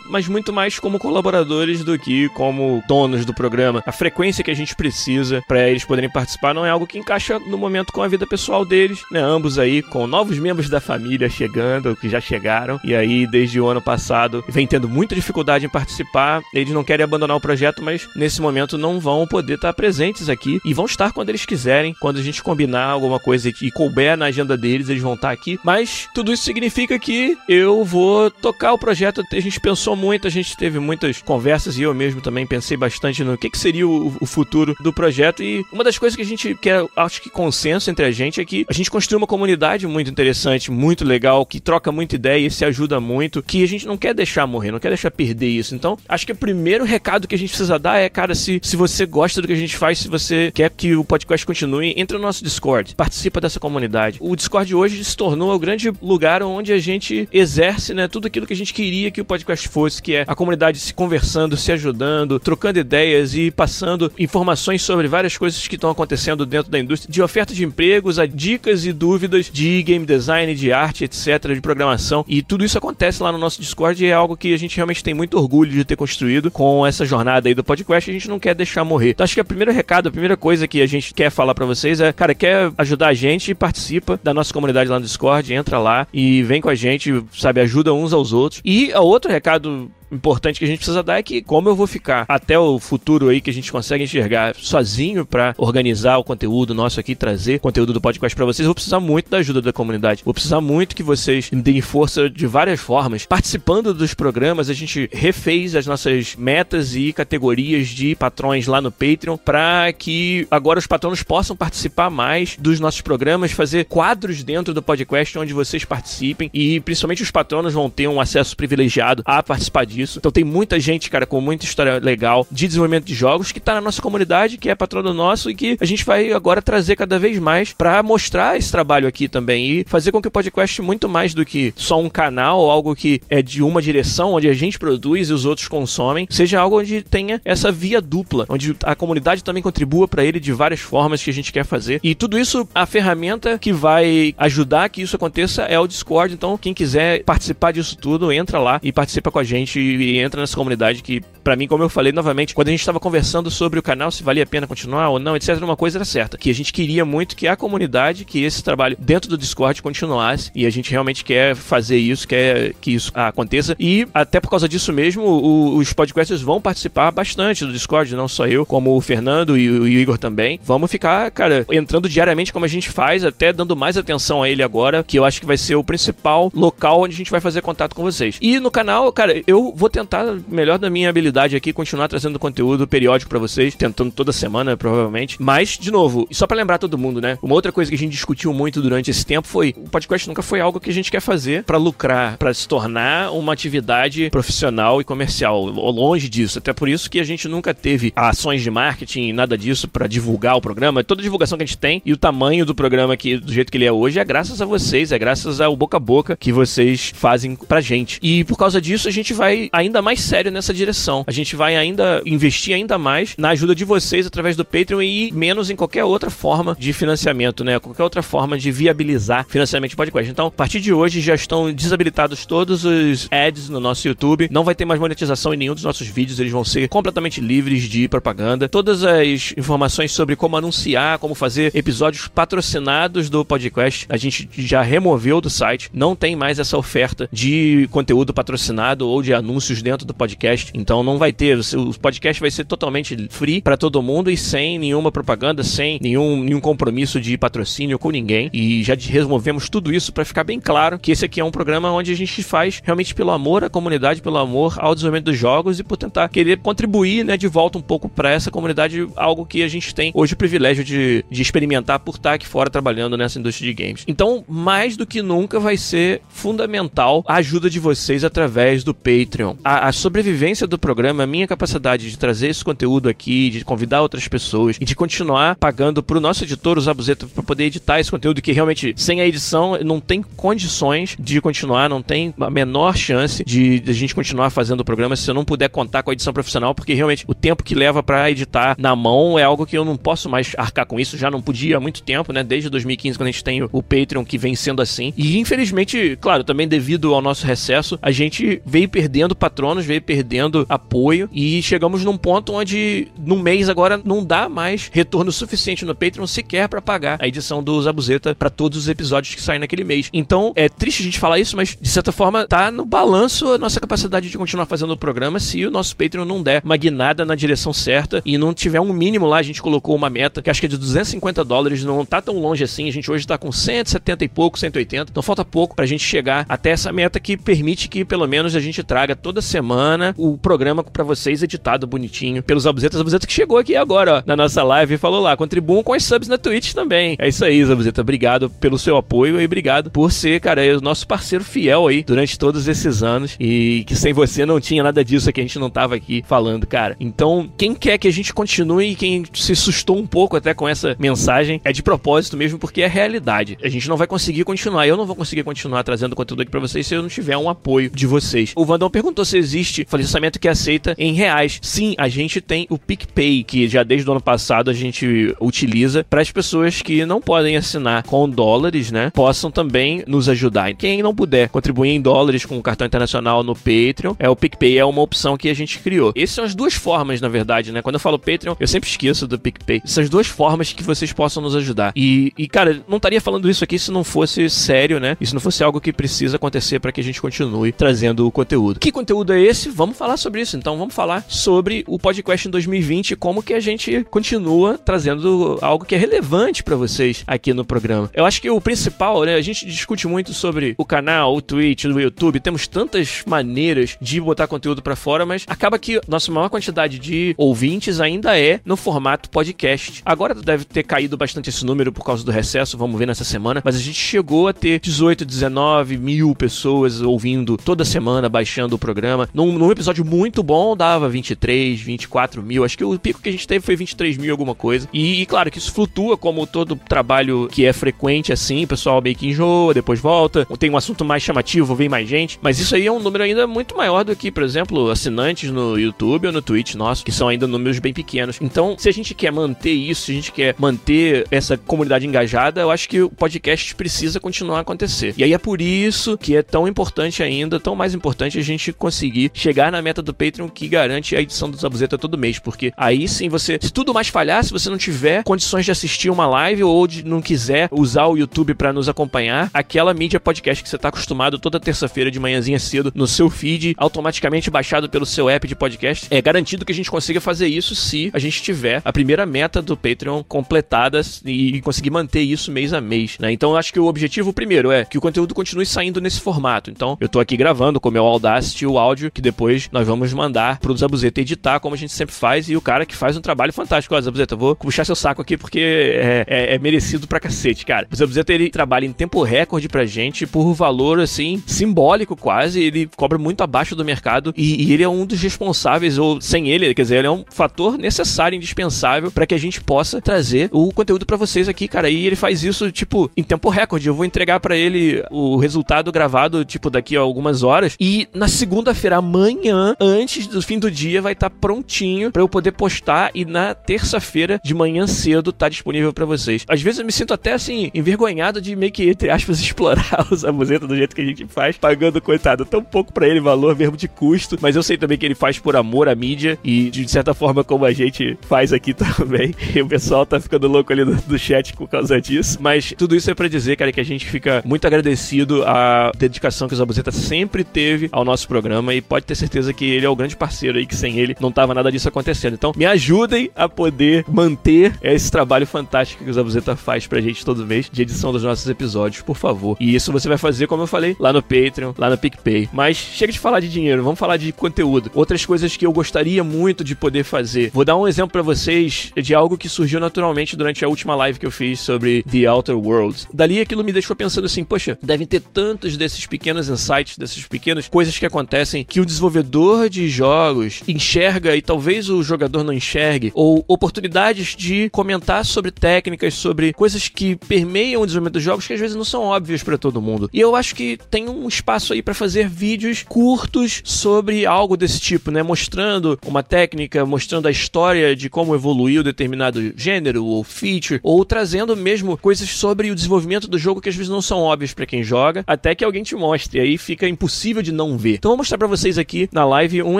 mas 0.06 0.28
muito 0.28 0.52
mais 0.52 0.78
como 0.78 0.98
colaboradores 0.98 1.84
do 1.84 1.98
que 1.98 2.28
como 2.30 2.82
donos 2.86 3.24
do 3.24 3.34
programa. 3.34 3.82
A 3.86 3.92
frequência 3.92 4.44
que 4.44 4.50
a 4.50 4.54
gente 4.54 4.74
precisa 4.74 5.42
para 5.46 5.68
eles 5.68 5.84
poderem 5.84 6.10
participar 6.10 6.54
não 6.54 6.64
é 6.64 6.70
algo 6.70 6.86
que 6.86 6.98
encaixa 6.98 7.38
no 7.38 7.58
momento 7.58 7.92
com 7.92 8.02
a 8.02 8.08
vida 8.08 8.26
pessoal 8.26 8.64
deles, 8.64 9.02
né? 9.10 9.20
Ambos 9.20 9.58
aí 9.58 9.82
com 9.82 10.06
novos 10.06 10.38
membros 10.38 10.68
da 10.68 10.80
família 10.80 11.28
chegando, 11.28 11.96
que 11.96 12.08
já 12.08 12.20
chegaram, 12.20 12.80
e 12.84 12.94
aí 12.94 13.26
desde 13.26 13.60
o 13.60 13.66
ano 13.66 13.80
passado 13.80 14.44
vem 14.48 14.66
tendo 14.66 14.88
muita 14.88 15.14
dificuldade 15.14 15.66
em 15.66 15.68
participar. 15.68 16.42
Eles 16.52 16.72
não 16.72 16.84
querem 16.84 17.04
abandonar 17.04 17.36
o 17.36 17.40
projeto, 17.40 17.82
mas 17.82 18.08
nesse 18.16 18.40
momento 18.40 18.78
não 18.78 19.00
vão 19.00 19.26
poder 19.26 19.54
estar 19.54 19.72
presentes 19.72 20.28
aqui 20.28 20.60
e 20.64 20.74
vão 20.74 20.86
estar 20.86 21.12
quando 21.12 21.28
eles 21.28 21.44
quiserem, 21.44 21.94
quando 22.00 22.18
a 22.18 22.22
gente 22.22 22.42
combinar 22.42 22.86
alguma 22.86 23.18
coisa 23.18 23.48
e 23.48 23.70
couber 23.70 24.16
na 24.16 24.26
agenda 24.26 24.56
deles, 24.56 24.88
eles 24.88 25.02
vão 25.02 25.14
estar 25.14 25.30
aqui. 25.30 25.58
Mas 25.64 26.08
tudo 26.14 26.32
isso 26.32 26.44
significa 26.44 26.98
que 26.98 27.36
eu 27.48 27.84
vou 27.84 28.30
tocar 28.30 28.72
o 28.72 28.78
projeto. 28.78 29.19
A 29.32 29.40
gente 29.40 29.60
pensou 29.60 29.96
muito, 29.96 30.26
a 30.26 30.30
gente 30.30 30.56
teve 30.56 30.78
muitas 30.78 31.20
conversas 31.22 31.78
e 31.78 31.82
eu 31.82 31.94
mesmo 31.94 32.20
também 32.20 32.46
pensei 32.46 32.76
bastante 32.76 33.22
no 33.24 33.36
que, 33.36 33.50
que 33.50 33.58
seria 33.58 33.86
o, 33.86 34.16
o 34.20 34.26
futuro 34.26 34.74
do 34.80 34.92
projeto. 34.92 35.42
E 35.42 35.64
uma 35.72 35.84
das 35.84 35.98
coisas 35.98 36.16
que 36.16 36.22
a 36.22 36.26
gente 36.26 36.54
quer, 36.54 36.84
acho 36.96 37.22
que 37.22 37.30
consenso 37.30 37.90
entre 37.90 38.04
a 38.04 38.10
gente 38.10 38.40
é 38.40 38.44
que 38.44 38.64
a 38.68 38.72
gente 38.72 38.90
construiu 38.90 39.18
uma 39.18 39.26
comunidade 39.26 39.86
muito 39.86 40.10
interessante, 40.10 40.70
muito 40.70 41.04
legal, 41.04 41.44
que 41.44 41.60
troca 41.60 41.92
muita 41.92 42.14
ideia 42.14 42.46
e 42.46 42.50
se 42.50 42.64
ajuda 42.64 43.00
muito, 43.00 43.42
que 43.42 43.62
a 43.62 43.68
gente 43.68 43.86
não 43.86 43.96
quer 43.96 44.14
deixar 44.14 44.46
morrer, 44.46 44.70
não 44.70 44.78
quer 44.78 44.88
deixar 44.88 45.10
perder 45.10 45.48
isso. 45.48 45.74
Então, 45.74 45.98
acho 46.08 46.26
que 46.26 46.32
o 46.32 46.36
primeiro 46.36 46.84
recado 46.84 47.28
que 47.28 47.34
a 47.34 47.38
gente 47.38 47.50
precisa 47.50 47.78
dar 47.78 47.98
é, 47.98 48.08
cara, 48.08 48.34
se, 48.34 48.60
se 48.62 48.76
você 48.76 49.06
gosta 49.06 49.40
do 49.40 49.46
que 49.46 49.52
a 49.52 49.56
gente 49.56 49.76
faz, 49.76 49.98
se 49.98 50.08
você 50.08 50.50
quer 50.54 50.70
que 50.70 50.94
o 50.94 51.04
podcast 51.04 51.44
continue, 51.44 51.94
entre 51.96 52.16
no 52.16 52.22
nosso 52.22 52.42
Discord, 52.44 52.94
participa 52.94 53.40
dessa 53.40 53.60
comunidade 53.60 53.90
o 54.20 54.36
Discord 54.36 54.74
hoje 54.74 55.02
se 55.04 55.16
tornou 55.16 55.54
o 55.54 55.58
grande 55.58 55.90
lugar 56.00 56.42
onde 56.42 56.72
a 56.72 56.78
gente 56.78 57.28
exerce, 57.32 57.94
né, 57.94 58.06
tudo 58.06 58.26
aquilo 58.26 58.46
que 58.46 58.52
a 58.52 58.56
gente 58.56 58.72
queria 58.72 59.09
que 59.10 59.20
o 59.20 59.24
podcast 59.24 59.68
fosse, 59.68 60.02
que 60.02 60.14
é 60.14 60.24
a 60.26 60.34
comunidade 60.34 60.78
se 60.78 60.92
conversando, 60.92 61.56
se 61.56 61.72
ajudando, 61.72 62.38
trocando 62.38 62.78
ideias 62.78 63.34
e 63.34 63.50
passando 63.50 64.12
informações 64.18 64.82
sobre 64.82 65.08
várias 65.08 65.36
coisas 65.36 65.66
que 65.66 65.74
estão 65.74 65.90
acontecendo 65.90 66.46
dentro 66.46 66.70
da 66.70 66.78
indústria, 66.78 67.12
de 67.12 67.22
oferta 67.22 67.54
de 67.54 67.64
empregos 67.64 68.18
a 68.18 68.26
dicas 68.26 68.84
e 68.84 68.92
dúvidas 68.92 69.50
de 69.52 69.82
game 69.82 70.06
design, 70.06 70.54
de 70.54 70.72
arte, 70.72 71.04
etc, 71.04 71.52
de 71.54 71.60
programação. 71.60 72.24
E 72.28 72.42
tudo 72.42 72.64
isso 72.64 72.78
acontece 72.78 73.22
lá 73.22 73.32
no 73.32 73.38
nosso 73.38 73.60
Discord 73.60 74.04
e 74.04 74.08
é 74.08 74.12
algo 74.12 74.36
que 74.36 74.52
a 74.54 74.58
gente 74.58 74.76
realmente 74.76 75.02
tem 75.02 75.14
muito 75.14 75.38
orgulho 75.38 75.70
de 75.70 75.84
ter 75.84 75.96
construído 75.96 76.50
com 76.50 76.86
essa 76.86 77.04
jornada 77.04 77.48
aí 77.48 77.54
do 77.54 77.64
podcast. 77.64 78.10
A 78.10 78.12
gente 78.12 78.28
não 78.28 78.38
quer 78.38 78.54
deixar 78.54 78.84
morrer. 78.84 79.10
Então 79.10 79.24
acho 79.24 79.34
que 79.34 79.40
o 79.40 79.44
primeiro 79.44 79.72
recado, 79.72 80.08
a 80.08 80.12
primeira 80.12 80.36
coisa 80.36 80.68
que 80.68 80.80
a 80.80 80.86
gente 80.86 81.12
quer 81.14 81.30
falar 81.30 81.54
para 81.54 81.66
vocês 81.66 82.00
é, 82.00 82.12
cara, 82.12 82.34
quer 82.34 82.72
ajudar 82.78 83.08
a 83.08 83.14
gente, 83.14 83.54
participa 83.54 84.18
da 84.22 84.34
nossa 84.34 84.52
comunidade 84.52 84.90
lá 84.90 84.98
no 84.98 85.04
Discord, 85.04 85.52
entra 85.52 85.78
lá 85.78 86.06
e 86.12 86.42
vem 86.42 86.60
com 86.60 86.68
a 86.68 86.74
gente, 86.74 87.22
sabe, 87.36 87.60
ajuda 87.60 87.92
uns 87.92 88.12
aos 88.12 88.32
outros. 88.32 88.60
E 88.64 88.92
outro 89.00 89.30
recado 89.30 89.90
importante 90.10 90.58
que 90.58 90.64
a 90.64 90.68
gente 90.68 90.78
precisa 90.78 91.02
dar 91.02 91.18
é 91.18 91.22
que, 91.22 91.42
como 91.42 91.68
eu 91.68 91.76
vou 91.76 91.86
ficar 91.86 92.24
até 92.28 92.58
o 92.58 92.78
futuro 92.78 93.28
aí 93.28 93.40
que 93.40 93.50
a 93.50 93.52
gente 93.52 93.70
consegue 93.70 94.04
enxergar 94.04 94.54
sozinho 94.56 95.24
para 95.24 95.54
organizar 95.56 96.18
o 96.18 96.24
conteúdo 96.24 96.74
nosso 96.74 96.98
aqui, 97.00 97.14
trazer 97.14 97.60
conteúdo 97.60 97.92
do 97.92 98.00
podcast 98.00 98.34
para 98.34 98.44
vocês, 98.44 98.64
eu 98.64 98.68
vou 98.68 98.74
precisar 98.74 99.00
muito 99.00 99.30
da 99.30 99.38
ajuda 99.38 99.62
da 99.62 99.72
comunidade. 99.72 100.22
Vou 100.24 100.34
precisar 100.34 100.60
muito 100.60 100.96
que 100.96 101.02
vocês 101.02 101.50
deem 101.52 101.80
força 101.80 102.28
de 102.28 102.46
várias 102.46 102.80
formas. 102.80 103.26
Participando 103.26 103.94
dos 103.94 104.14
programas, 104.14 104.68
a 104.68 104.74
gente 104.74 105.08
refez 105.12 105.74
as 105.74 105.86
nossas 105.86 106.36
metas 106.36 106.94
e 106.94 107.12
categorias 107.12 107.88
de 107.88 108.14
patrões 108.14 108.66
lá 108.66 108.80
no 108.80 108.90
Patreon 108.90 109.36
para 109.36 109.92
que 109.92 110.46
agora 110.50 110.78
os 110.78 110.86
patronos 110.86 111.22
possam 111.22 111.56
participar 111.56 112.10
mais 112.10 112.56
dos 112.58 112.80
nossos 112.80 113.00
programas, 113.00 113.52
fazer 113.52 113.84
quadros 113.84 114.42
dentro 114.42 114.74
do 114.74 114.82
podcast 114.82 115.38
onde 115.38 115.52
vocês 115.52 115.84
participem 115.84 116.50
e 116.52 116.80
principalmente 116.80 117.22
os 117.22 117.30
patronos 117.30 117.74
vão 117.74 117.88
ter 117.88 118.08
um 118.08 118.20
acesso 118.20 118.56
privilegiado 118.56 119.22
a 119.24 119.42
participar 119.42 119.84
disso. 119.84 119.99
Então 120.02 120.30
tem 120.30 120.44
muita 120.44 120.78
gente, 120.78 121.10
cara, 121.10 121.26
com 121.26 121.40
muita 121.40 121.64
história 121.64 121.98
legal 121.98 122.46
de 122.50 122.66
desenvolvimento 122.66 123.04
de 123.04 123.14
jogos 123.14 123.52
que 123.52 123.60
tá 123.60 123.74
na 123.74 123.80
nossa 123.80 124.02
comunidade, 124.02 124.58
que 124.58 124.68
é 124.68 124.74
patrono 124.74 125.12
nosso 125.12 125.50
e 125.50 125.54
que 125.54 125.76
a 125.80 125.84
gente 125.84 126.04
vai 126.04 126.32
agora 126.32 126.62
trazer 126.62 126.96
cada 126.96 127.18
vez 127.18 127.38
mais 127.38 127.72
para 127.72 128.02
mostrar 128.02 128.56
esse 128.56 128.70
trabalho 128.70 129.08
aqui 129.08 129.28
também 129.28 129.70
e 129.70 129.84
fazer 129.86 130.12
com 130.12 130.20
que 130.20 130.28
o 130.28 130.30
podcast 130.30 130.80
muito 130.82 131.08
mais 131.08 131.34
do 131.34 131.44
que 131.44 131.72
só 131.76 132.00
um 132.00 132.08
canal 132.08 132.60
ou 132.60 132.70
algo 132.70 132.94
que 132.94 133.20
é 133.28 133.42
de 133.42 133.62
uma 133.62 133.82
direção 133.82 134.32
onde 134.32 134.48
a 134.48 134.54
gente 134.54 134.78
produz 134.78 135.30
e 135.30 135.32
os 135.32 135.44
outros 135.44 135.68
consomem, 135.68 136.26
seja 136.30 136.60
algo 136.60 136.80
onde 136.80 137.02
tenha 137.02 137.40
essa 137.44 137.70
via 137.72 138.00
dupla, 138.00 138.46
onde 138.48 138.76
a 138.84 138.94
comunidade 138.94 139.44
também 139.44 139.62
contribua 139.62 140.06
para 140.08 140.24
ele 140.24 140.40
de 140.40 140.52
várias 140.52 140.80
formas 140.80 141.22
que 141.22 141.30
a 141.30 141.32
gente 141.32 141.52
quer 141.52 141.64
fazer. 141.64 142.00
E 142.02 142.14
tudo 142.14 142.38
isso, 142.38 142.68
a 142.74 142.86
ferramenta 142.86 143.58
que 143.58 143.72
vai 143.72 144.34
ajudar 144.38 144.88
que 144.88 145.02
isso 145.02 145.16
aconteça 145.16 145.62
é 145.62 145.78
o 145.78 145.86
Discord. 145.86 146.34
Então, 146.34 146.56
quem 146.56 146.74
quiser 146.74 147.22
participar 147.24 147.72
disso 147.72 147.96
tudo, 147.96 148.32
entra 148.32 148.58
lá 148.58 148.80
e 148.82 148.92
participa 148.92 149.30
com 149.30 149.38
a 149.38 149.44
gente 149.44 149.89
e 149.90 150.18
entra 150.18 150.40
nessa 150.40 150.56
comunidade 150.56 151.02
que, 151.02 151.22
para 151.50 151.56
mim, 151.56 151.66
como 151.66 151.82
eu 151.82 151.88
falei 151.88 152.12
novamente, 152.12 152.54
quando 152.54 152.68
a 152.68 152.70
gente 152.70 152.78
estava 152.78 153.00
conversando 153.00 153.50
sobre 153.50 153.76
o 153.76 153.82
canal, 153.82 154.08
se 154.12 154.22
valia 154.22 154.44
a 154.44 154.46
pena 154.46 154.68
continuar 154.68 155.08
ou 155.08 155.18
não, 155.18 155.34
etc, 155.34 155.60
uma 155.60 155.76
coisa 155.76 155.98
era 155.98 156.04
certa, 156.04 156.38
que 156.38 156.48
a 156.48 156.54
gente 156.54 156.72
queria 156.72 157.04
muito 157.04 157.34
que 157.34 157.48
a 157.48 157.56
comunidade, 157.56 158.24
que 158.24 158.44
esse 158.44 158.62
trabalho 158.62 158.96
dentro 159.00 159.28
do 159.28 159.36
Discord 159.36 159.82
continuasse 159.82 160.52
e 160.54 160.64
a 160.64 160.70
gente 160.70 160.92
realmente 160.92 161.24
quer 161.24 161.56
fazer 161.56 161.96
isso, 161.96 162.28
quer 162.28 162.72
que 162.80 162.92
isso 162.92 163.10
aconteça 163.16 163.74
e 163.80 164.06
até 164.14 164.38
por 164.38 164.48
causa 164.48 164.68
disso 164.68 164.92
mesmo, 164.92 165.24
o, 165.24 165.76
os 165.78 165.92
podcasters 165.92 166.40
vão 166.40 166.60
participar 166.60 167.10
bastante 167.10 167.66
do 167.66 167.72
Discord, 167.72 168.14
não 168.14 168.28
só 168.28 168.46
eu, 168.46 168.64
como 168.64 168.96
o 168.96 169.00
Fernando 169.00 169.58
e 169.58 169.68
o 169.68 169.88
Igor 169.88 170.18
também. 170.18 170.60
Vamos 170.62 170.88
ficar, 170.88 171.28
cara, 171.32 171.66
entrando 171.72 172.08
diariamente 172.08 172.52
como 172.52 172.64
a 172.64 172.68
gente 172.68 172.90
faz, 172.90 173.24
até 173.24 173.52
dando 173.52 173.74
mais 173.74 173.96
atenção 173.96 174.40
a 174.40 174.48
ele 174.48 174.62
agora, 174.62 175.02
que 175.02 175.18
eu 175.18 175.24
acho 175.24 175.40
que 175.40 175.46
vai 175.46 175.56
ser 175.56 175.74
o 175.74 175.82
principal 175.82 176.48
local 176.54 177.02
onde 177.02 177.14
a 177.14 177.18
gente 177.18 177.30
vai 177.32 177.40
fazer 177.40 177.60
contato 177.60 177.96
com 177.96 178.04
vocês. 178.04 178.38
E 178.40 178.60
no 178.60 178.70
canal, 178.70 179.12
cara, 179.12 179.42
eu 179.48 179.74
vou 179.74 179.90
tentar, 179.90 180.24
melhor 180.46 180.78
da 180.78 180.88
minha 180.88 181.08
habilidade 181.08 181.39
aqui, 181.56 181.72
continuar 181.72 182.08
trazendo 182.08 182.38
conteúdo 182.38 182.86
periódico 182.86 183.28
para 183.28 183.38
vocês, 183.38 183.74
tentando 183.74 184.10
toda 184.10 184.32
semana, 184.32 184.76
provavelmente. 184.76 185.36
Mas, 185.40 185.78
de 185.78 185.90
novo, 185.90 186.26
só 186.30 186.46
para 186.46 186.56
lembrar 186.56 186.78
todo 186.78 186.98
mundo, 186.98 187.20
né? 187.20 187.38
Uma 187.42 187.54
outra 187.54 187.72
coisa 187.72 187.90
que 187.90 187.94
a 187.94 187.98
gente 187.98 188.12
discutiu 188.12 188.52
muito 188.52 188.82
durante 188.82 189.10
esse 189.10 189.24
tempo 189.24 189.46
foi: 189.46 189.74
o 189.76 189.88
podcast 189.88 190.28
nunca 190.28 190.42
foi 190.42 190.60
algo 190.60 190.80
que 190.80 190.90
a 190.90 190.92
gente 190.92 191.10
quer 191.10 191.20
fazer 191.20 191.64
para 191.64 191.78
lucrar, 191.78 192.36
para 192.36 192.52
se 192.52 192.66
tornar 192.66 193.32
uma 193.32 193.52
atividade 193.52 194.30
profissional 194.30 195.00
e 195.00 195.04
comercial. 195.04 195.64
Longe 195.66 196.28
disso. 196.28 196.58
Até 196.58 196.72
por 196.72 196.88
isso 196.88 197.10
que 197.10 197.20
a 197.20 197.24
gente 197.24 197.48
nunca 197.48 197.72
teve 197.72 198.12
ações 198.14 198.62
de 198.62 198.70
marketing, 198.70 199.32
nada 199.32 199.56
disso 199.56 199.88
para 199.88 200.06
divulgar 200.06 200.56
o 200.56 200.60
programa. 200.60 201.04
Toda 201.04 201.22
divulgação 201.22 201.56
que 201.56 201.64
a 201.64 201.66
gente 201.66 201.78
tem 201.78 202.02
e 202.04 202.12
o 202.12 202.16
tamanho 202.16 202.64
do 202.64 202.74
programa 202.74 203.14
aqui, 203.14 203.36
do 203.36 203.52
jeito 203.52 203.70
que 203.70 203.78
ele 203.78 203.84
é 203.84 203.92
hoje, 203.92 204.18
é 204.18 204.24
graças 204.24 204.60
a 204.60 204.66
vocês, 204.66 205.12
é 205.12 205.18
graças 205.18 205.60
ao 205.60 205.76
boca 205.76 205.96
a 205.96 206.00
boca 206.00 206.36
que 206.36 206.52
vocês 206.52 207.12
fazem 207.14 207.54
pra 207.56 207.80
gente. 207.80 208.18
E 208.22 208.44
por 208.44 208.56
causa 208.56 208.80
disso, 208.80 209.08
a 209.08 209.10
gente 209.10 209.32
vai 209.32 209.68
ainda 209.72 210.02
mais 210.02 210.20
sério 210.20 210.50
nessa 210.50 210.72
direção. 210.72 211.19
A 211.26 211.32
gente 211.32 211.56
vai 211.56 211.76
ainda 211.76 212.22
investir 212.24 212.74
ainda 212.74 212.98
mais 212.98 213.34
na 213.36 213.50
ajuda 213.50 213.74
de 213.74 213.84
vocês 213.84 214.26
através 214.26 214.56
do 214.56 214.64
Patreon 214.64 215.02
e 215.02 215.32
menos 215.32 215.70
em 215.70 215.76
qualquer 215.76 216.04
outra 216.04 216.30
forma 216.30 216.76
de 216.78 216.92
financiamento, 216.92 217.64
né? 217.64 217.78
Qualquer 217.78 218.02
outra 218.02 218.22
forma 218.22 218.58
de 218.58 218.70
viabilizar 218.70 219.46
financiamento 219.48 219.90
de 219.90 219.96
podcast. 219.96 220.30
Então, 220.30 220.46
a 220.46 220.50
partir 220.50 220.80
de 220.80 220.92
hoje 220.92 221.20
já 221.20 221.34
estão 221.34 221.72
desabilitados 221.72 222.46
todos 222.46 222.84
os 222.84 223.28
ads 223.30 223.68
no 223.68 223.80
nosso 223.80 224.06
YouTube. 224.06 224.48
Não 224.50 224.64
vai 224.64 224.74
ter 224.74 224.84
mais 224.84 225.00
monetização 225.00 225.52
em 225.54 225.56
nenhum 225.56 225.74
dos 225.74 225.84
nossos 225.84 226.06
vídeos, 226.06 226.38
eles 226.38 226.52
vão 226.52 226.64
ser 226.64 226.88
completamente 226.88 227.40
livres 227.40 227.84
de 227.84 228.08
propaganda. 228.08 228.68
Todas 228.68 229.04
as 229.04 229.52
informações 229.56 230.12
sobre 230.12 230.36
como 230.36 230.56
anunciar, 230.56 231.18
como 231.18 231.34
fazer 231.34 231.74
episódios 231.74 232.28
patrocinados 232.28 233.28
do 233.28 233.44
podcast, 233.44 234.06
a 234.08 234.16
gente 234.16 234.48
já 234.56 234.82
removeu 234.82 235.40
do 235.40 235.50
site. 235.50 235.90
Não 235.92 236.14
tem 236.14 236.36
mais 236.36 236.58
essa 236.58 236.76
oferta 236.76 237.28
de 237.32 237.88
conteúdo 237.90 238.32
patrocinado 238.32 239.08
ou 239.08 239.22
de 239.22 239.34
anúncios 239.34 239.82
dentro 239.82 240.06
do 240.06 240.14
podcast. 240.14 240.70
Então 240.74 241.02
não 241.02 241.09
vai 241.18 241.32
ter. 241.32 241.58
O 241.76 241.98
podcast 241.98 242.40
vai 242.40 242.50
ser 242.50 242.64
totalmente 242.64 243.28
free 243.30 243.60
para 243.60 243.76
todo 243.76 244.02
mundo 244.02 244.30
e 244.30 244.36
sem 244.36 244.78
nenhuma 244.78 245.10
propaganda, 245.10 245.62
sem 245.62 245.98
nenhum, 246.00 246.42
nenhum 246.42 246.60
compromisso 246.60 247.20
de 247.20 247.36
patrocínio 247.36 247.98
com 247.98 248.10
ninguém. 248.10 248.50
E 248.52 248.82
já 248.82 248.94
removemos 248.94 249.68
tudo 249.68 249.92
isso 249.92 250.12
para 250.12 250.24
ficar 250.24 250.44
bem 250.44 250.60
claro 250.60 250.98
que 250.98 251.12
esse 251.12 251.24
aqui 251.24 251.40
é 251.40 251.44
um 251.44 251.50
programa 251.50 251.90
onde 251.92 252.12
a 252.12 252.16
gente 252.16 252.42
faz 252.42 252.80
realmente 252.84 253.14
pelo 253.14 253.30
amor 253.30 253.64
à 253.64 253.70
comunidade, 253.70 254.22
pelo 254.22 254.38
amor 254.38 254.74
ao 254.78 254.94
desenvolvimento 254.94 255.26
dos 255.26 255.38
jogos 255.38 255.78
e 255.78 255.84
por 255.84 255.96
tentar 255.96 256.28
querer 256.28 256.58
contribuir 256.58 257.24
né, 257.24 257.36
de 257.36 257.48
volta 257.48 257.78
um 257.78 257.82
pouco 257.82 258.08
para 258.08 258.30
essa 258.30 258.50
comunidade, 258.50 259.06
algo 259.16 259.46
que 259.46 259.62
a 259.62 259.68
gente 259.68 259.94
tem 259.94 260.12
hoje 260.14 260.34
o 260.34 260.36
privilégio 260.36 260.84
de, 260.84 261.24
de 261.30 261.42
experimentar 261.42 261.98
por 262.00 262.16
estar 262.16 262.34
aqui 262.34 262.46
fora 262.46 262.70
trabalhando 262.70 263.16
nessa 263.16 263.38
indústria 263.38 263.72
de 263.72 263.82
games. 263.82 264.04
Então, 264.06 264.44
mais 264.48 264.96
do 264.96 265.06
que 265.06 265.22
nunca, 265.22 265.58
vai 265.58 265.76
ser 265.76 266.22
fundamental 266.28 267.24
a 267.26 267.36
ajuda 267.36 267.70
de 267.70 267.78
vocês 267.78 268.24
através 268.24 268.84
do 268.84 268.94
Patreon. 268.94 269.56
A, 269.64 269.88
a 269.88 269.92
sobrevivência 269.92 270.66
do 270.66 270.78
programa, 270.78 270.99
a 271.08 271.26
minha 271.26 271.46
capacidade 271.46 272.10
de 272.10 272.18
trazer 272.18 272.48
esse 272.48 272.64
conteúdo 272.64 273.08
aqui, 273.08 273.50
de 273.50 273.64
convidar 273.64 274.02
outras 274.02 274.28
pessoas 274.28 274.76
e 274.80 274.84
de 274.84 274.94
continuar 274.94 275.56
pagando 275.56 276.02
pro 276.02 276.20
nosso 276.20 276.44
editor, 276.44 276.78
o 276.78 276.80
Zabuzeta, 276.80 277.26
para 277.26 277.42
poder 277.42 277.64
editar 277.64 277.98
esse 277.98 278.10
conteúdo 278.10 278.42
que 278.42 278.52
realmente, 278.52 278.94
sem 278.96 279.20
a 279.20 279.26
edição, 279.26 279.78
não 279.84 280.00
tem 280.00 280.22
condições 280.22 281.16
de 281.18 281.40
continuar, 281.40 281.88
não 281.88 282.02
tem 282.02 282.34
a 282.40 282.50
menor 282.50 282.96
chance 282.96 283.42
de, 283.44 283.80
de 283.80 283.90
a 283.90 283.94
gente 283.94 284.14
continuar 284.14 284.50
fazendo 284.50 284.80
o 284.80 284.84
programa 284.84 285.16
se 285.16 285.30
eu 285.30 285.34
não 285.34 285.44
puder 285.44 285.68
contar 285.68 286.02
com 286.02 286.10
a 286.10 286.12
edição 286.12 286.32
profissional, 286.32 286.74
porque 286.74 286.94
realmente 286.94 287.24
o 287.26 287.34
tempo 287.34 287.64
que 287.64 287.74
leva 287.74 288.02
para 288.02 288.30
editar 288.30 288.76
na 288.78 288.94
mão 288.94 289.38
é 289.38 289.42
algo 289.42 289.66
que 289.66 289.76
eu 289.76 289.84
não 289.84 289.96
posso 289.96 290.28
mais 290.28 290.54
arcar 290.56 290.86
com 290.86 291.00
isso, 291.00 291.16
já 291.16 291.30
não 291.30 291.40
podia 291.40 291.76
há 291.76 291.80
muito 291.80 292.02
tempo, 292.02 292.32
né? 292.32 292.42
Desde 292.42 292.68
2015, 292.68 293.18
quando 293.18 293.28
a 293.28 293.30
gente 293.30 293.44
tem 293.44 293.62
o 293.62 293.82
Patreon 293.82 294.24
que 294.24 294.38
vem 294.38 294.54
sendo 294.54 294.82
assim. 294.82 295.12
E 295.16 295.38
infelizmente, 295.38 296.18
claro, 296.20 296.44
também 296.44 296.68
devido 296.68 297.14
ao 297.14 297.22
nosso 297.22 297.46
recesso, 297.46 297.98
a 298.02 298.10
gente 298.10 298.60
veio 298.64 298.88
perdendo 298.88 299.34
patronos, 299.34 299.84
veio 299.84 300.02
perdendo 300.02 300.66
apoio 300.68 300.89
e 301.32 301.62
chegamos 301.62 302.04
num 302.04 302.16
ponto 302.16 302.52
onde 302.52 303.08
num 303.18 303.40
mês 303.40 303.68
agora 303.68 304.00
não 304.04 304.24
dá 304.24 304.48
mais 304.48 304.90
retorno 304.92 305.30
suficiente 305.30 305.84
no 305.84 305.94
Patreon 305.94 306.26
sequer 306.26 306.68
para 306.68 306.82
pagar 306.82 307.18
a 307.20 307.28
edição 307.28 307.62
do 307.62 307.80
Zabuzeta 307.80 308.34
para 308.34 308.50
todos 308.50 308.78
os 308.78 308.88
episódios 308.88 309.34
que 309.34 309.42
saem 309.42 309.60
naquele 309.60 309.84
mês. 309.84 310.08
Então 310.12 310.52
é 310.56 310.68
triste 310.68 311.02
a 311.02 311.04
gente 311.04 311.18
falar 311.18 311.38
isso, 311.38 311.56
mas 311.56 311.76
de 311.80 311.88
certa 311.88 312.12
forma 312.12 312.46
tá 312.46 312.70
no 312.70 312.84
balanço 312.84 313.52
a 313.52 313.58
nossa 313.58 313.80
capacidade 313.80 314.28
de 314.28 314.36
continuar 314.36 314.66
fazendo 314.66 314.92
o 314.92 314.96
programa 314.96 315.38
se 315.38 315.64
o 315.64 315.70
nosso 315.70 315.96
Patreon 315.96 316.24
não 316.24 316.42
der 316.42 316.62
uma 316.64 316.76
guinada 316.76 317.24
na 317.24 317.34
direção 317.34 317.72
certa 317.72 318.22
e 318.24 318.36
não 318.36 318.52
tiver 318.52 318.80
um 318.80 318.92
mínimo 318.92 319.26
lá. 319.26 319.38
A 319.38 319.42
gente 319.42 319.62
colocou 319.62 319.94
uma 319.94 320.10
meta 320.10 320.42
que 320.42 320.50
acho 320.50 320.60
que 320.60 320.66
é 320.66 320.68
de 320.68 320.76
250 320.76 321.44
dólares, 321.44 321.84
não 321.84 322.04
tá 322.04 322.20
tão 322.20 322.38
longe 322.38 322.64
assim. 322.64 322.88
A 322.88 322.92
gente 322.92 323.10
hoje 323.10 323.26
tá 323.26 323.38
com 323.38 323.52
170 323.52 324.24
e 324.24 324.28
pouco, 324.28 324.58
180. 324.58 325.10
Então 325.10 325.22
falta 325.22 325.44
pouco 325.44 325.76
pra 325.76 325.86
gente 325.86 326.04
chegar 326.04 326.44
até 326.48 326.70
essa 326.70 326.92
meta 326.92 327.20
que 327.20 327.36
permite 327.36 327.88
que 327.88 328.04
pelo 328.04 328.26
menos 328.26 328.54
a 328.54 328.60
gente 328.60 328.82
traga 328.82 329.14
toda 329.14 329.40
semana 329.40 330.14
o 330.16 330.36
programa 330.36 330.79
para 330.82 331.04
vocês 331.04 331.42
editado 331.42 331.86
bonitinho 331.86 332.42
pelos 332.42 332.64
Zabuzetas. 332.64 332.98
Zabuzeta 332.98 333.26
que 333.26 333.32
chegou 333.32 333.58
aqui 333.58 333.76
agora, 333.76 334.18
ó, 334.18 334.22
na 334.26 334.36
nossa 334.36 334.62
live 334.62 334.94
e 334.94 334.98
falou 334.98 335.20
lá: 335.20 335.36
contribuam 335.36 335.82
com 335.82 335.92
as 335.92 336.04
subs 336.04 336.28
na 336.28 336.38
Twitch 336.38 336.72
também. 336.72 337.16
É 337.18 337.28
isso 337.28 337.44
aí, 337.44 337.64
Zabuzeta. 337.64 338.00
Obrigado 338.00 338.50
pelo 338.50 338.78
seu 338.78 338.96
apoio 338.96 339.40
e 339.40 339.44
obrigado 339.44 339.90
por 339.90 340.12
ser, 340.12 340.40
cara, 340.40 340.60
o 340.76 340.80
nosso 340.80 341.06
parceiro 341.06 341.44
fiel 341.44 341.86
aí 341.86 342.02
durante 342.02 342.38
todos 342.38 342.68
esses 342.68 343.02
anos 343.02 343.36
e 343.38 343.84
que 343.86 343.94
sem 343.94 344.12
você 344.12 344.44
não 344.44 344.60
tinha 344.60 344.82
nada 344.82 345.04
disso 345.04 345.32
que 345.32 345.40
a 345.40 345.44
gente 345.44 345.58
não 345.58 345.70
tava 345.70 345.94
aqui 345.94 346.24
falando, 346.26 346.66
cara. 346.66 346.96
Então, 346.98 347.50
quem 347.56 347.74
quer 347.74 347.98
que 347.98 348.08
a 348.08 348.12
gente 348.12 348.32
continue, 348.32 348.94
quem 348.94 349.24
se 349.32 349.52
assustou 349.52 349.96
um 349.96 350.06
pouco 350.06 350.36
até 350.36 350.52
com 350.54 350.68
essa 350.68 350.96
mensagem, 350.98 351.60
é 351.64 351.72
de 351.72 351.82
propósito 351.82 352.36
mesmo, 352.36 352.58
porque 352.58 352.82
é 352.82 352.86
realidade. 352.86 353.58
A 353.62 353.68
gente 353.68 353.88
não 353.88 353.96
vai 353.96 354.06
conseguir 354.06 354.44
continuar, 354.44 354.86
eu 354.86 354.96
não 354.96 355.06
vou 355.06 355.16
conseguir 355.16 355.42
continuar 355.42 355.82
trazendo 355.82 356.16
conteúdo 356.16 356.42
aqui 356.42 356.50
pra 356.50 356.60
vocês 356.60 356.86
se 356.86 356.94
eu 356.94 357.02
não 357.02 357.08
tiver 357.08 357.36
um 357.36 357.48
apoio 357.48 357.90
de 357.90 358.06
vocês. 358.06 358.52
O 358.56 358.64
Vandão 358.64 358.90
perguntou 358.90 359.24
se 359.24 359.38
existe 359.38 359.86
licenciamento 360.00 360.40
QAC. 360.40 360.69
Receita 360.70 360.94
em 360.96 361.12
reais. 361.12 361.58
Sim, 361.62 361.94
a 361.98 362.08
gente 362.08 362.40
tem 362.40 362.66
o 362.70 362.78
PicPay, 362.78 363.42
que 363.42 363.68
já 363.68 363.82
desde 363.82 364.08
o 364.08 364.12
ano 364.12 364.20
passado 364.20 364.70
a 364.70 364.74
gente 364.74 365.34
utiliza 365.40 366.04
para 366.08 366.20
as 366.20 366.30
pessoas 366.30 366.80
que 366.82 367.04
não 367.04 367.20
podem 367.20 367.56
assinar 367.56 368.04
com 368.04 368.28
dólares, 368.28 368.90
né? 368.90 369.10
Possam 369.10 369.50
também 369.50 370.04
nos 370.06 370.28
ajudar. 370.28 370.74
Quem 370.74 371.02
não 371.02 371.14
puder 371.14 371.48
contribuir 371.48 371.90
em 371.90 372.00
dólares 372.00 372.44
com 372.44 372.58
o 372.58 372.62
cartão 372.62 372.86
internacional 372.86 373.42
no 373.42 373.54
Patreon, 373.54 374.14
é 374.18 374.28
o 374.28 374.36
PicPay 374.36 374.78
é 374.78 374.84
uma 374.84 375.02
opção 375.02 375.36
que 375.36 375.48
a 375.48 375.54
gente 375.54 375.78
criou. 375.78 376.12
Essas 376.14 376.30
são 376.30 376.44
as 376.44 376.54
duas 376.54 376.74
formas, 376.74 377.20
na 377.20 377.28
verdade, 377.28 377.72
né? 377.72 377.82
Quando 377.82 377.94
eu 377.94 378.00
falo 378.00 378.18
Patreon, 378.18 378.54
eu 378.60 378.68
sempre 378.68 378.88
esqueço 378.88 379.26
do 379.26 379.38
PicPay. 379.38 379.82
Essas 379.84 380.08
duas 380.08 380.26
formas 380.26 380.72
que 380.72 380.82
vocês 380.82 381.12
possam 381.12 381.42
nos 381.42 381.56
ajudar. 381.56 381.92
E, 381.96 382.32
e 382.38 382.46
cara, 382.46 382.82
não 382.88 382.98
estaria 382.98 383.20
falando 383.20 383.50
isso 383.50 383.64
aqui 383.64 383.78
se 383.78 383.90
não 383.90 384.04
fosse 384.04 384.48
sério, 384.48 385.00
né? 385.00 385.16
E 385.20 385.26
se 385.26 385.34
não 385.34 385.40
fosse 385.40 385.64
algo 385.64 385.80
que 385.80 385.92
precisa 385.92 386.36
acontecer 386.36 386.78
para 386.78 386.92
que 386.92 387.00
a 387.00 387.04
gente 387.04 387.20
continue 387.20 387.72
trazendo 387.72 388.26
o 388.26 388.30
conteúdo. 388.30 388.78
Que 388.78 388.92
conteúdo 388.92 389.32
é 389.32 389.40
esse? 389.40 389.68
Vamos 389.68 389.96
falar 389.96 390.16
sobre 390.16 390.40
isso. 390.40 390.56
Então, 390.60 390.76
vamos 390.76 390.94
falar 390.94 391.24
sobre 391.26 391.82
o 391.88 391.98
podcast 391.98 392.46
em 392.46 392.50
2020 392.50 393.12
e 393.12 393.16
como 393.16 393.42
que 393.42 393.54
a 393.54 393.60
gente 393.60 394.04
continua 394.10 394.76
trazendo 394.76 395.58
algo 395.62 395.86
que 395.86 395.94
é 395.94 395.98
relevante 395.98 396.62
para 396.62 396.76
vocês 396.76 397.24
aqui 397.26 397.54
no 397.54 397.64
programa. 397.64 398.10
Eu 398.12 398.26
acho 398.26 398.42
que 398.42 398.50
o 398.50 398.60
principal, 398.60 399.24
né? 399.24 399.36
A 399.36 399.40
gente 399.40 399.64
discute 399.64 400.06
muito 400.06 400.34
sobre 400.34 400.74
o 400.76 400.84
canal, 400.84 401.34
o 401.34 401.40
Twitch, 401.40 401.86
o 401.86 401.98
YouTube. 401.98 402.40
Temos 402.40 402.68
tantas 402.68 403.22
maneiras 403.26 403.96
de 404.02 404.20
botar 404.20 404.46
conteúdo 404.46 404.82
para 404.82 404.94
fora, 404.94 405.24
mas 405.24 405.46
acaba 405.46 405.78
que 405.78 405.98
nossa 406.06 406.30
maior 406.30 406.50
quantidade 406.50 406.98
de 406.98 407.34
ouvintes 407.38 407.98
ainda 407.98 408.38
é 408.38 408.60
no 408.62 408.76
formato 408.76 409.30
podcast. 409.30 410.02
Agora 410.04 410.34
deve 410.34 410.66
ter 410.66 410.82
caído 410.82 411.16
bastante 411.16 411.48
esse 411.48 411.64
número 411.64 411.90
por 411.90 412.04
causa 412.04 412.22
do 412.22 412.30
recesso, 412.30 412.76
vamos 412.76 412.98
ver 412.98 413.06
nessa 413.06 413.24
semana, 413.24 413.62
mas 413.64 413.76
a 413.76 413.78
gente 413.78 413.98
chegou 413.98 414.46
a 414.46 414.52
ter 414.52 414.78
18, 414.78 415.24
19 415.24 415.96
mil 415.96 416.34
pessoas 416.34 417.00
ouvindo 417.00 417.56
toda 417.56 417.82
semana, 417.82 418.28
baixando 418.28 418.76
o 418.76 418.78
programa. 418.78 419.26
Num, 419.32 419.58
num 419.58 419.72
episódio 419.72 420.04
muito 420.04 420.49
bom, 420.50 420.76
dava 420.76 421.08
23, 421.08 421.80
24 421.80 422.42
mil. 422.42 422.64
Acho 422.64 422.76
que 422.76 422.82
o 422.82 422.98
pico 422.98 423.22
que 423.22 423.28
a 423.28 423.32
gente 423.32 423.46
teve 423.46 423.64
foi 423.64 423.76
23 423.76 424.16
mil 424.16 424.32
alguma 424.32 424.52
coisa. 424.52 424.88
E, 424.92 425.22
e 425.22 425.26
claro 425.26 425.48
que 425.48 425.58
isso 425.58 425.72
flutua 425.72 426.16
como 426.16 426.44
todo 426.44 426.74
trabalho 426.74 427.46
que 427.46 427.64
é 427.64 427.72
frequente 427.72 428.32
assim, 428.32 428.64
o 428.64 428.66
pessoal 428.66 429.00
meio 429.00 429.14
que 429.14 429.28
enjoa, 429.28 429.72
depois 429.72 430.00
volta, 430.00 430.44
tem 430.58 430.68
um 430.68 430.76
assunto 430.76 431.04
mais 431.04 431.22
chamativo, 431.22 431.76
vem 431.76 431.88
mais 431.88 432.08
gente. 432.08 432.36
Mas 432.42 432.58
isso 432.58 432.74
aí 432.74 432.84
é 432.84 432.90
um 432.90 432.98
número 432.98 433.22
ainda 433.22 433.46
muito 433.46 433.76
maior 433.76 434.02
do 434.02 434.16
que, 434.16 434.28
por 434.28 434.42
exemplo, 434.42 434.90
assinantes 434.90 435.52
no 435.52 435.78
YouTube 435.78 436.26
ou 436.26 436.32
no 436.32 436.42
Twitch 436.42 436.74
nosso, 436.74 437.04
que 437.04 437.12
são 437.12 437.28
ainda 437.28 437.46
números 437.46 437.78
bem 437.78 437.92
pequenos. 437.92 438.36
Então, 438.40 438.74
se 438.76 438.88
a 438.88 438.92
gente 438.92 439.14
quer 439.14 439.30
manter 439.30 439.70
isso, 439.70 440.06
se 440.06 440.10
a 440.10 440.14
gente 440.16 440.32
quer 440.32 440.56
manter 440.58 441.28
essa 441.30 441.56
comunidade 441.56 442.08
engajada, 442.08 442.60
eu 442.60 442.72
acho 442.72 442.88
que 442.88 443.00
o 443.00 443.08
podcast 443.08 443.72
precisa 443.76 444.18
continuar 444.18 444.58
a 444.58 444.60
acontecer. 444.62 445.14
E 445.16 445.22
aí 445.22 445.32
é 445.32 445.38
por 445.38 445.60
isso 445.60 446.18
que 446.18 446.34
é 446.34 446.42
tão 446.42 446.66
importante 446.66 447.22
ainda, 447.22 447.60
tão 447.60 447.76
mais 447.76 447.94
importante 447.94 448.36
a 448.36 448.42
gente 448.42 448.72
conseguir 448.72 449.30
chegar 449.32 449.70
na 449.70 449.80
meta 449.80 450.02
do 450.02 450.12
Patreon 450.12 450.29
que 450.52 450.68
garante 450.68 451.16
a 451.16 451.20
edição 451.20 451.50
do 451.50 451.56
Zabuzeta 451.56 451.98
todo 451.98 452.18
mês, 452.18 452.38
porque 452.38 452.72
aí 452.76 453.08
sim 453.08 453.28
você, 453.28 453.58
se 453.60 453.72
tudo 453.72 453.94
mais 453.94 454.08
falhar, 454.08 454.44
se 454.44 454.52
você 454.52 454.68
não 454.70 454.78
tiver 454.78 455.22
condições 455.24 455.64
de 455.64 455.70
assistir 455.70 456.10
uma 456.10 456.26
live 456.26 456.64
ou 456.64 456.86
de 456.86 457.04
não 457.04 457.20
quiser 457.20 457.68
usar 457.70 458.06
o 458.06 458.16
YouTube 458.16 458.54
para 458.54 458.72
nos 458.72 458.88
acompanhar, 458.88 459.50
aquela 459.52 459.92
mídia 459.94 460.20
podcast 460.20 460.62
que 460.62 460.68
você 460.68 460.78
tá 460.78 460.88
acostumado 460.88 461.38
toda 461.38 461.60
terça-feira 461.60 462.10
de 462.10 462.20
manhãzinha 462.20 462.58
cedo 462.58 462.92
no 462.94 463.06
seu 463.06 463.28
feed, 463.28 463.74
automaticamente 463.76 464.50
baixado 464.50 464.88
pelo 464.88 465.06
seu 465.06 465.28
app 465.28 465.46
de 465.46 465.54
podcast, 465.54 466.06
é 466.10 466.20
garantido 466.20 466.64
que 466.64 466.72
a 466.72 466.74
gente 466.74 466.90
consiga 466.90 467.20
fazer 467.20 467.46
isso 467.46 467.74
se 467.74 468.10
a 468.12 468.18
gente 468.18 468.42
tiver 468.42 468.80
a 468.84 468.92
primeira 468.92 469.26
meta 469.26 469.60
do 469.62 469.76
Patreon 469.76 470.22
completada 470.22 471.00
e 471.24 471.60
conseguir 471.60 471.90
manter 471.90 472.22
isso 472.22 472.50
mês 472.50 472.72
a 472.72 472.80
mês, 472.80 473.18
né? 473.18 473.32
Então 473.32 473.50
eu 473.50 473.56
acho 473.56 473.72
que 473.72 473.80
o 473.80 473.86
objetivo 473.86 474.32
primeiro 474.32 474.70
é 474.70 474.84
que 474.84 474.98
o 474.98 475.00
conteúdo 475.00 475.34
continue 475.34 475.66
saindo 475.66 476.00
nesse 476.00 476.20
formato. 476.20 476.70
Então 476.70 476.96
eu 477.00 477.08
tô 477.08 477.20
aqui 477.20 477.36
gravando 477.36 477.80
com 477.80 477.88
o 477.88 477.92
meu 477.92 478.04
Audacity 478.04 478.66
o 478.66 478.78
áudio 478.78 479.10
que 479.10 479.20
depois 479.20 479.68
nós 479.72 479.86
vamos 479.86 480.12
mandar 480.20 480.58
pro 480.58 480.76
Zabuzeta 480.76 481.20
editar, 481.20 481.60
como 481.60 481.74
a 481.74 481.78
gente 481.78 481.92
sempre 481.92 482.14
faz, 482.14 482.48
e 482.48 482.56
o 482.56 482.60
cara 482.60 482.84
que 482.84 482.94
faz 482.94 483.16
um 483.16 483.20
trabalho 483.20 483.52
fantástico. 483.52 483.94
Ó, 483.94 484.00
Zabuzeta, 484.00 484.36
vou 484.36 484.54
puxar 484.54 484.84
seu 484.84 484.94
saco 484.94 485.22
aqui 485.22 485.36
porque 485.36 485.60
é, 485.60 486.24
é, 486.26 486.54
é 486.54 486.58
merecido 486.58 487.06
pra 487.06 487.18
cacete, 487.20 487.64
cara. 487.64 487.86
O 487.90 487.96
Zabuzeta 487.96 488.32
ele 488.32 488.50
trabalha 488.50 488.86
em 488.86 488.92
tempo 488.92 489.22
recorde 489.22 489.68
pra 489.68 489.86
gente 489.86 490.26
por 490.26 490.52
valor 490.52 491.00
assim 491.00 491.42
simbólico 491.46 492.14
quase. 492.16 492.62
Ele 492.62 492.88
cobra 492.96 493.18
muito 493.18 493.42
abaixo 493.42 493.74
do 493.74 493.84
mercado 493.84 494.32
e, 494.36 494.64
e 494.64 494.72
ele 494.72 494.82
é 494.82 494.88
um 494.88 495.06
dos 495.06 495.20
responsáveis, 495.20 495.98
ou 495.98 496.20
sem 496.20 496.48
ele, 496.48 496.74
quer 496.74 496.82
dizer, 496.82 496.96
ele 496.98 497.06
é 497.06 497.10
um 497.10 497.24
fator 497.30 497.78
necessário, 497.78 498.36
indispensável 498.36 499.10
para 499.10 499.26
que 499.26 499.34
a 499.34 499.38
gente 499.38 499.60
possa 499.60 500.00
trazer 500.00 500.48
o 500.52 500.72
conteúdo 500.72 501.06
para 501.06 501.16
vocês 501.16 501.48
aqui, 501.48 501.66
cara. 501.66 501.88
E 501.88 502.06
ele 502.06 502.16
faz 502.16 502.44
isso, 502.44 502.70
tipo, 502.70 503.10
em 503.16 503.22
tempo 503.22 503.48
recorde. 503.48 503.88
Eu 503.88 503.94
vou 503.94 504.04
entregar 504.04 504.40
para 504.40 504.56
ele 504.56 505.02
o 505.10 505.36
resultado 505.36 505.92
gravado, 505.92 506.44
tipo, 506.44 506.70
daqui 506.70 506.96
a 506.96 507.00
algumas 507.00 507.42
horas. 507.42 507.76
E 507.80 508.08
na 508.14 508.28
segunda-feira, 508.28 508.96
amanhã, 508.96 509.74
antes 509.80 510.09
do 510.18 510.42
fim 510.42 510.58
do 510.58 510.70
dia, 510.70 511.00
vai 511.00 511.12
estar 511.12 511.30
tá 511.30 511.36
prontinho 511.40 512.10
para 512.10 512.22
eu 512.22 512.28
poder 512.28 512.52
postar. 512.52 513.10
E 513.14 513.24
na 513.24 513.54
terça-feira, 513.54 514.40
de 514.42 514.54
manhã 514.54 514.86
cedo, 514.86 515.32
tá 515.32 515.48
disponível 515.48 515.92
para 515.92 516.04
vocês. 516.04 516.44
Às 516.48 516.62
vezes 516.62 516.80
eu 516.80 516.86
me 516.86 516.92
sinto 516.92 517.14
até 517.14 517.32
assim, 517.32 517.70
envergonhado 517.74 518.40
de 518.40 518.54
meio 518.56 518.72
que, 518.72 518.88
entre 518.88 519.10
aspas, 519.10 519.38
explorar 519.40 520.06
os 520.10 520.24
amusetos 520.24 520.68
do 520.68 520.76
jeito 520.76 520.94
que 520.94 521.02
a 521.02 521.04
gente 521.04 521.26
faz, 521.26 521.56
pagando, 521.56 522.00
coitado, 522.00 522.44
tão 522.44 522.62
pouco 522.62 522.92
para 522.92 523.08
ele 523.08 523.20
valor 523.20 523.56
mesmo 523.56 523.76
de 523.76 523.88
custo. 523.88 524.36
Mas 524.40 524.56
eu 524.56 524.62
sei 524.62 524.76
também 524.76 524.98
que 524.98 525.06
ele 525.06 525.14
faz 525.14 525.38
por 525.38 525.56
amor 525.56 525.88
à 525.88 525.94
mídia 525.94 526.38
e 526.44 526.70
de 526.70 526.88
certa 526.90 527.14
forma 527.14 527.44
como 527.44 527.64
a 527.64 527.72
gente 527.72 528.18
faz 528.22 528.52
aqui 528.52 528.72
também. 528.74 529.34
E 529.54 529.60
o 529.60 529.66
pessoal 529.66 530.04
tá 530.04 530.20
ficando 530.20 530.48
louco 530.48 530.72
ali 530.72 530.84
no, 530.84 530.96
no 531.06 531.18
chat 531.18 531.52
por 531.54 531.68
causa 531.68 532.00
disso. 532.00 532.38
Mas 532.40 532.74
tudo 532.76 532.96
isso 532.96 533.10
é 533.10 533.14
para 533.14 533.28
dizer, 533.28 533.56
cara, 533.56 533.72
que 533.72 533.80
a 533.80 533.84
gente 533.84 534.06
fica 534.06 534.42
muito 534.44 534.66
agradecido 534.66 535.44
à 535.44 535.92
dedicação 535.96 536.48
que 536.48 536.54
o 536.54 536.56
Zabuzeta 536.56 536.90
sempre 536.90 537.44
teve 537.44 537.88
ao 537.92 538.04
nosso 538.04 538.26
programa 538.26 538.74
e 538.74 538.80
pode 538.80 539.06
ter 539.06 539.14
certeza 539.14 539.52
que 539.52 539.64
ele 539.64 539.86
é 539.86 539.88
o 539.88 539.96
grande 540.00 540.16
parceiro 540.16 540.58
aí, 540.58 540.66
que 540.66 540.74
sem 540.74 540.98
ele 540.98 541.16
não 541.20 541.30
tava 541.30 541.54
nada 541.54 541.70
disso 541.70 541.88
acontecendo. 541.88 542.34
Então, 542.34 542.52
me 542.56 542.66
ajudem 542.66 543.30
a 543.34 543.48
poder 543.48 544.04
manter 544.08 544.74
esse 544.82 545.10
trabalho 545.10 545.46
fantástico 545.46 546.04
que 546.04 546.10
o 546.10 546.12
Zabuzeta 546.12 546.56
faz 546.56 546.86
pra 546.86 547.00
gente 547.00 547.24
todo 547.24 547.46
mês 547.46 547.68
de 547.70 547.82
edição 547.82 548.12
dos 548.12 548.22
nossos 548.22 548.48
episódios, 548.48 549.02
por 549.02 549.16
favor. 549.16 549.56
E 549.60 549.74
isso 549.74 549.92
você 549.92 550.08
vai 550.08 550.18
fazer, 550.18 550.46
como 550.46 550.62
eu 550.62 550.66
falei, 550.66 550.96
lá 550.98 551.12
no 551.12 551.22
Patreon, 551.22 551.72
lá 551.76 551.90
no 551.90 551.98
PicPay. 551.98 552.48
Mas 552.52 552.76
chega 552.76 553.12
de 553.12 553.18
falar 553.18 553.40
de 553.40 553.48
dinheiro, 553.48 553.82
vamos 553.82 553.98
falar 553.98 554.16
de 554.16 554.32
conteúdo. 554.32 554.90
Outras 554.94 555.24
coisas 555.24 555.56
que 555.56 555.66
eu 555.66 555.72
gostaria 555.72 556.24
muito 556.24 556.64
de 556.64 556.74
poder 556.74 557.04
fazer. 557.04 557.50
Vou 557.52 557.64
dar 557.64 557.76
um 557.76 557.86
exemplo 557.86 558.12
para 558.12 558.22
vocês 558.22 558.92
de 558.96 559.14
algo 559.14 559.36
que 559.36 559.48
surgiu 559.48 559.80
naturalmente 559.80 560.36
durante 560.36 560.64
a 560.64 560.68
última 560.68 560.94
live 560.94 561.18
que 561.18 561.26
eu 561.26 561.30
fiz 561.30 561.60
sobre 561.60 562.02
The 562.04 562.30
Outer 562.30 562.56
Worlds. 562.56 563.08
Dali 563.12 563.40
aquilo 563.40 563.62
me 563.62 563.72
deixou 563.72 563.94
pensando 563.94 564.24
assim, 564.24 564.44
poxa, 564.44 564.78
devem 564.82 565.06
ter 565.06 565.20
tantos 565.20 565.76
desses 565.76 566.06
pequenos 566.06 566.48
insights, 566.48 566.96
dessas 566.96 567.26
pequenas 567.26 567.68
coisas 567.68 567.98
que 567.98 568.06
acontecem 568.06 568.64
que 568.64 568.80
o 568.80 568.86
desenvolvedor 568.86 569.68
de 569.68 569.88
jogos 569.92 570.62
enxerga 570.66 571.36
e 571.36 571.42
talvez 571.42 571.88
o 571.88 572.02
jogador 572.02 572.44
não 572.44 572.52
enxergue, 572.52 573.12
ou 573.14 573.44
oportunidades 573.48 574.34
de 574.36 574.68
comentar 574.70 575.24
sobre 575.24 575.50
técnicas, 575.50 576.14
sobre 576.14 576.52
coisas 576.52 576.88
que 576.88 577.16
permeiam 577.16 577.82
o 577.82 577.86
desenvolvimento 577.86 578.14
dos 578.14 578.22
jogos 578.22 578.46
que 578.46 578.52
às 578.52 578.60
vezes 578.60 578.76
não 578.76 578.84
são 578.84 579.02
óbvias 579.02 579.42
para 579.42 579.58
todo 579.58 579.82
mundo. 579.82 580.08
E 580.12 580.20
eu 580.20 580.36
acho 580.36 580.54
que 580.54 580.78
tem 580.90 581.08
um 581.08 581.28
espaço 581.28 581.72
aí 581.72 581.82
para 581.82 581.94
fazer 581.94 582.28
vídeos 582.28 582.84
curtos 582.88 583.62
sobre 583.64 584.26
algo 584.26 584.56
desse 584.56 584.80
tipo, 584.80 585.10
né? 585.10 585.22
Mostrando 585.22 585.98
uma 586.06 586.22
técnica, 586.22 586.84
mostrando 586.84 587.28
a 587.28 587.30
história 587.30 587.94
de 587.96 588.08
como 588.08 588.34
evoluiu 588.34 588.82
determinado 588.82 589.52
gênero 589.56 590.04
ou 590.04 590.22
feature, 590.22 590.80
ou 590.82 591.04
trazendo 591.04 591.56
mesmo 591.56 591.96
coisas 591.96 592.28
sobre 592.30 592.70
o 592.70 592.74
desenvolvimento 592.74 593.28
do 593.28 593.38
jogo 593.38 593.60
que 593.60 593.68
às 593.68 593.74
vezes 593.74 593.90
não 593.90 594.02
são 594.02 594.18
óbvias 594.18 594.52
para 594.52 594.66
quem 594.66 594.82
joga, 594.82 595.24
até 595.26 595.54
que 595.54 595.64
alguém 595.64 595.82
te 595.82 595.96
mostre, 595.96 596.38
e 596.38 596.42
aí 596.42 596.58
fica 596.58 596.88
impossível 596.88 597.42
de 597.42 597.52
não 597.52 597.76
ver. 597.76 597.94
Então 597.94 598.10
vou 598.10 598.18
mostrar 598.18 598.38
para 598.38 598.46
vocês 598.46 598.78
aqui 598.78 599.08
na 599.12 599.24
live 599.24 599.62
um 599.62 599.79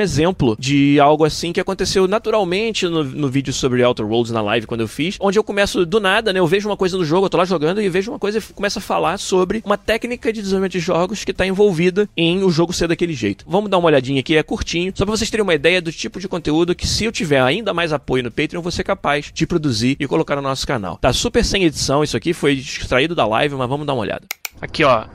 exemplo 0.00 0.56
de 0.58 0.98
algo 1.00 1.24
assim 1.24 1.52
que 1.52 1.60
aconteceu 1.60 2.06
naturalmente 2.06 2.86
no, 2.86 3.04
no 3.04 3.28
vídeo 3.28 3.52
sobre 3.52 3.82
Outer 3.82 4.06
Worlds 4.06 4.32
na 4.32 4.42
live 4.42 4.66
quando 4.66 4.82
eu 4.82 4.88
fiz, 4.88 5.16
onde 5.20 5.38
eu 5.38 5.44
começo 5.44 5.84
do 5.84 6.00
nada, 6.00 6.32
né? 6.32 6.40
Eu 6.40 6.46
vejo 6.46 6.68
uma 6.68 6.76
coisa 6.76 6.96
no 6.96 7.04
jogo, 7.04 7.26
eu 7.26 7.30
tô 7.30 7.36
lá 7.36 7.44
jogando 7.44 7.80
e 7.80 7.88
vejo 7.88 8.10
uma 8.10 8.18
coisa 8.18 8.38
e 8.38 8.42
começo 8.54 8.78
a 8.78 8.82
falar 8.82 9.18
sobre 9.18 9.62
uma 9.64 9.76
técnica 9.76 10.32
de 10.32 10.40
desenvolvimento 10.40 10.72
de 10.72 10.80
jogos 10.80 11.24
que 11.24 11.32
tá 11.32 11.46
envolvida 11.46 12.08
em 12.16 12.42
o 12.42 12.50
jogo 12.50 12.72
ser 12.72 12.88
daquele 12.88 13.14
jeito. 13.14 13.44
Vamos 13.46 13.70
dar 13.70 13.78
uma 13.78 13.86
olhadinha 13.86 14.20
aqui, 14.20 14.36
é 14.36 14.42
curtinho, 14.42 14.92
só 14.94 15.04
para 15.04 15.16
vocês 15.16 15.30
terem 15.30 15.42
uma 15.42 15.54
ideia 15.54 15.80
do 15.80 15.92
tipo 15.92 16.20
de 16.20 16.28
conteúdo 16.28 16.74
que 16.74 16.86
se 16.86 17.04
eu 17.04 17.12
tiver 17.12 17.40
ainda 17.40 17.74
mais 17.74 17.92
apoio 17.92 18.22
no 18.22 18.30
Patreon, 18.30 18.58
eu 18.58 18.62
vou 18.62 18.72
ser 18.72 18.84
capaz 18.84 19.30
de 19.32 19.46
produzir 19.46 19.96
e 19.98 20.06
colocar 20.06 20.36
no 20.36 20.42
nosso 20.42 20.66
canal. 20.66 20.96
Tá 20.96 21.12
super 21.12 21.44
sem 21.44 21.64
edição, 21.64 22.02
isso 22.02 22.16
aqui 22.16 22.32
foi 22.32 22.54
extraído 22.54 23.14
da 23.14 23.26
live, 23.26 23.54
mas 23.54 23.68
vamos 23.68 23.86
dar 23.86 23.94
uma 23.94 24.02
olhada. 24.02 24.26
Aqui, 24.60 24.84
ó, 24.84 25.06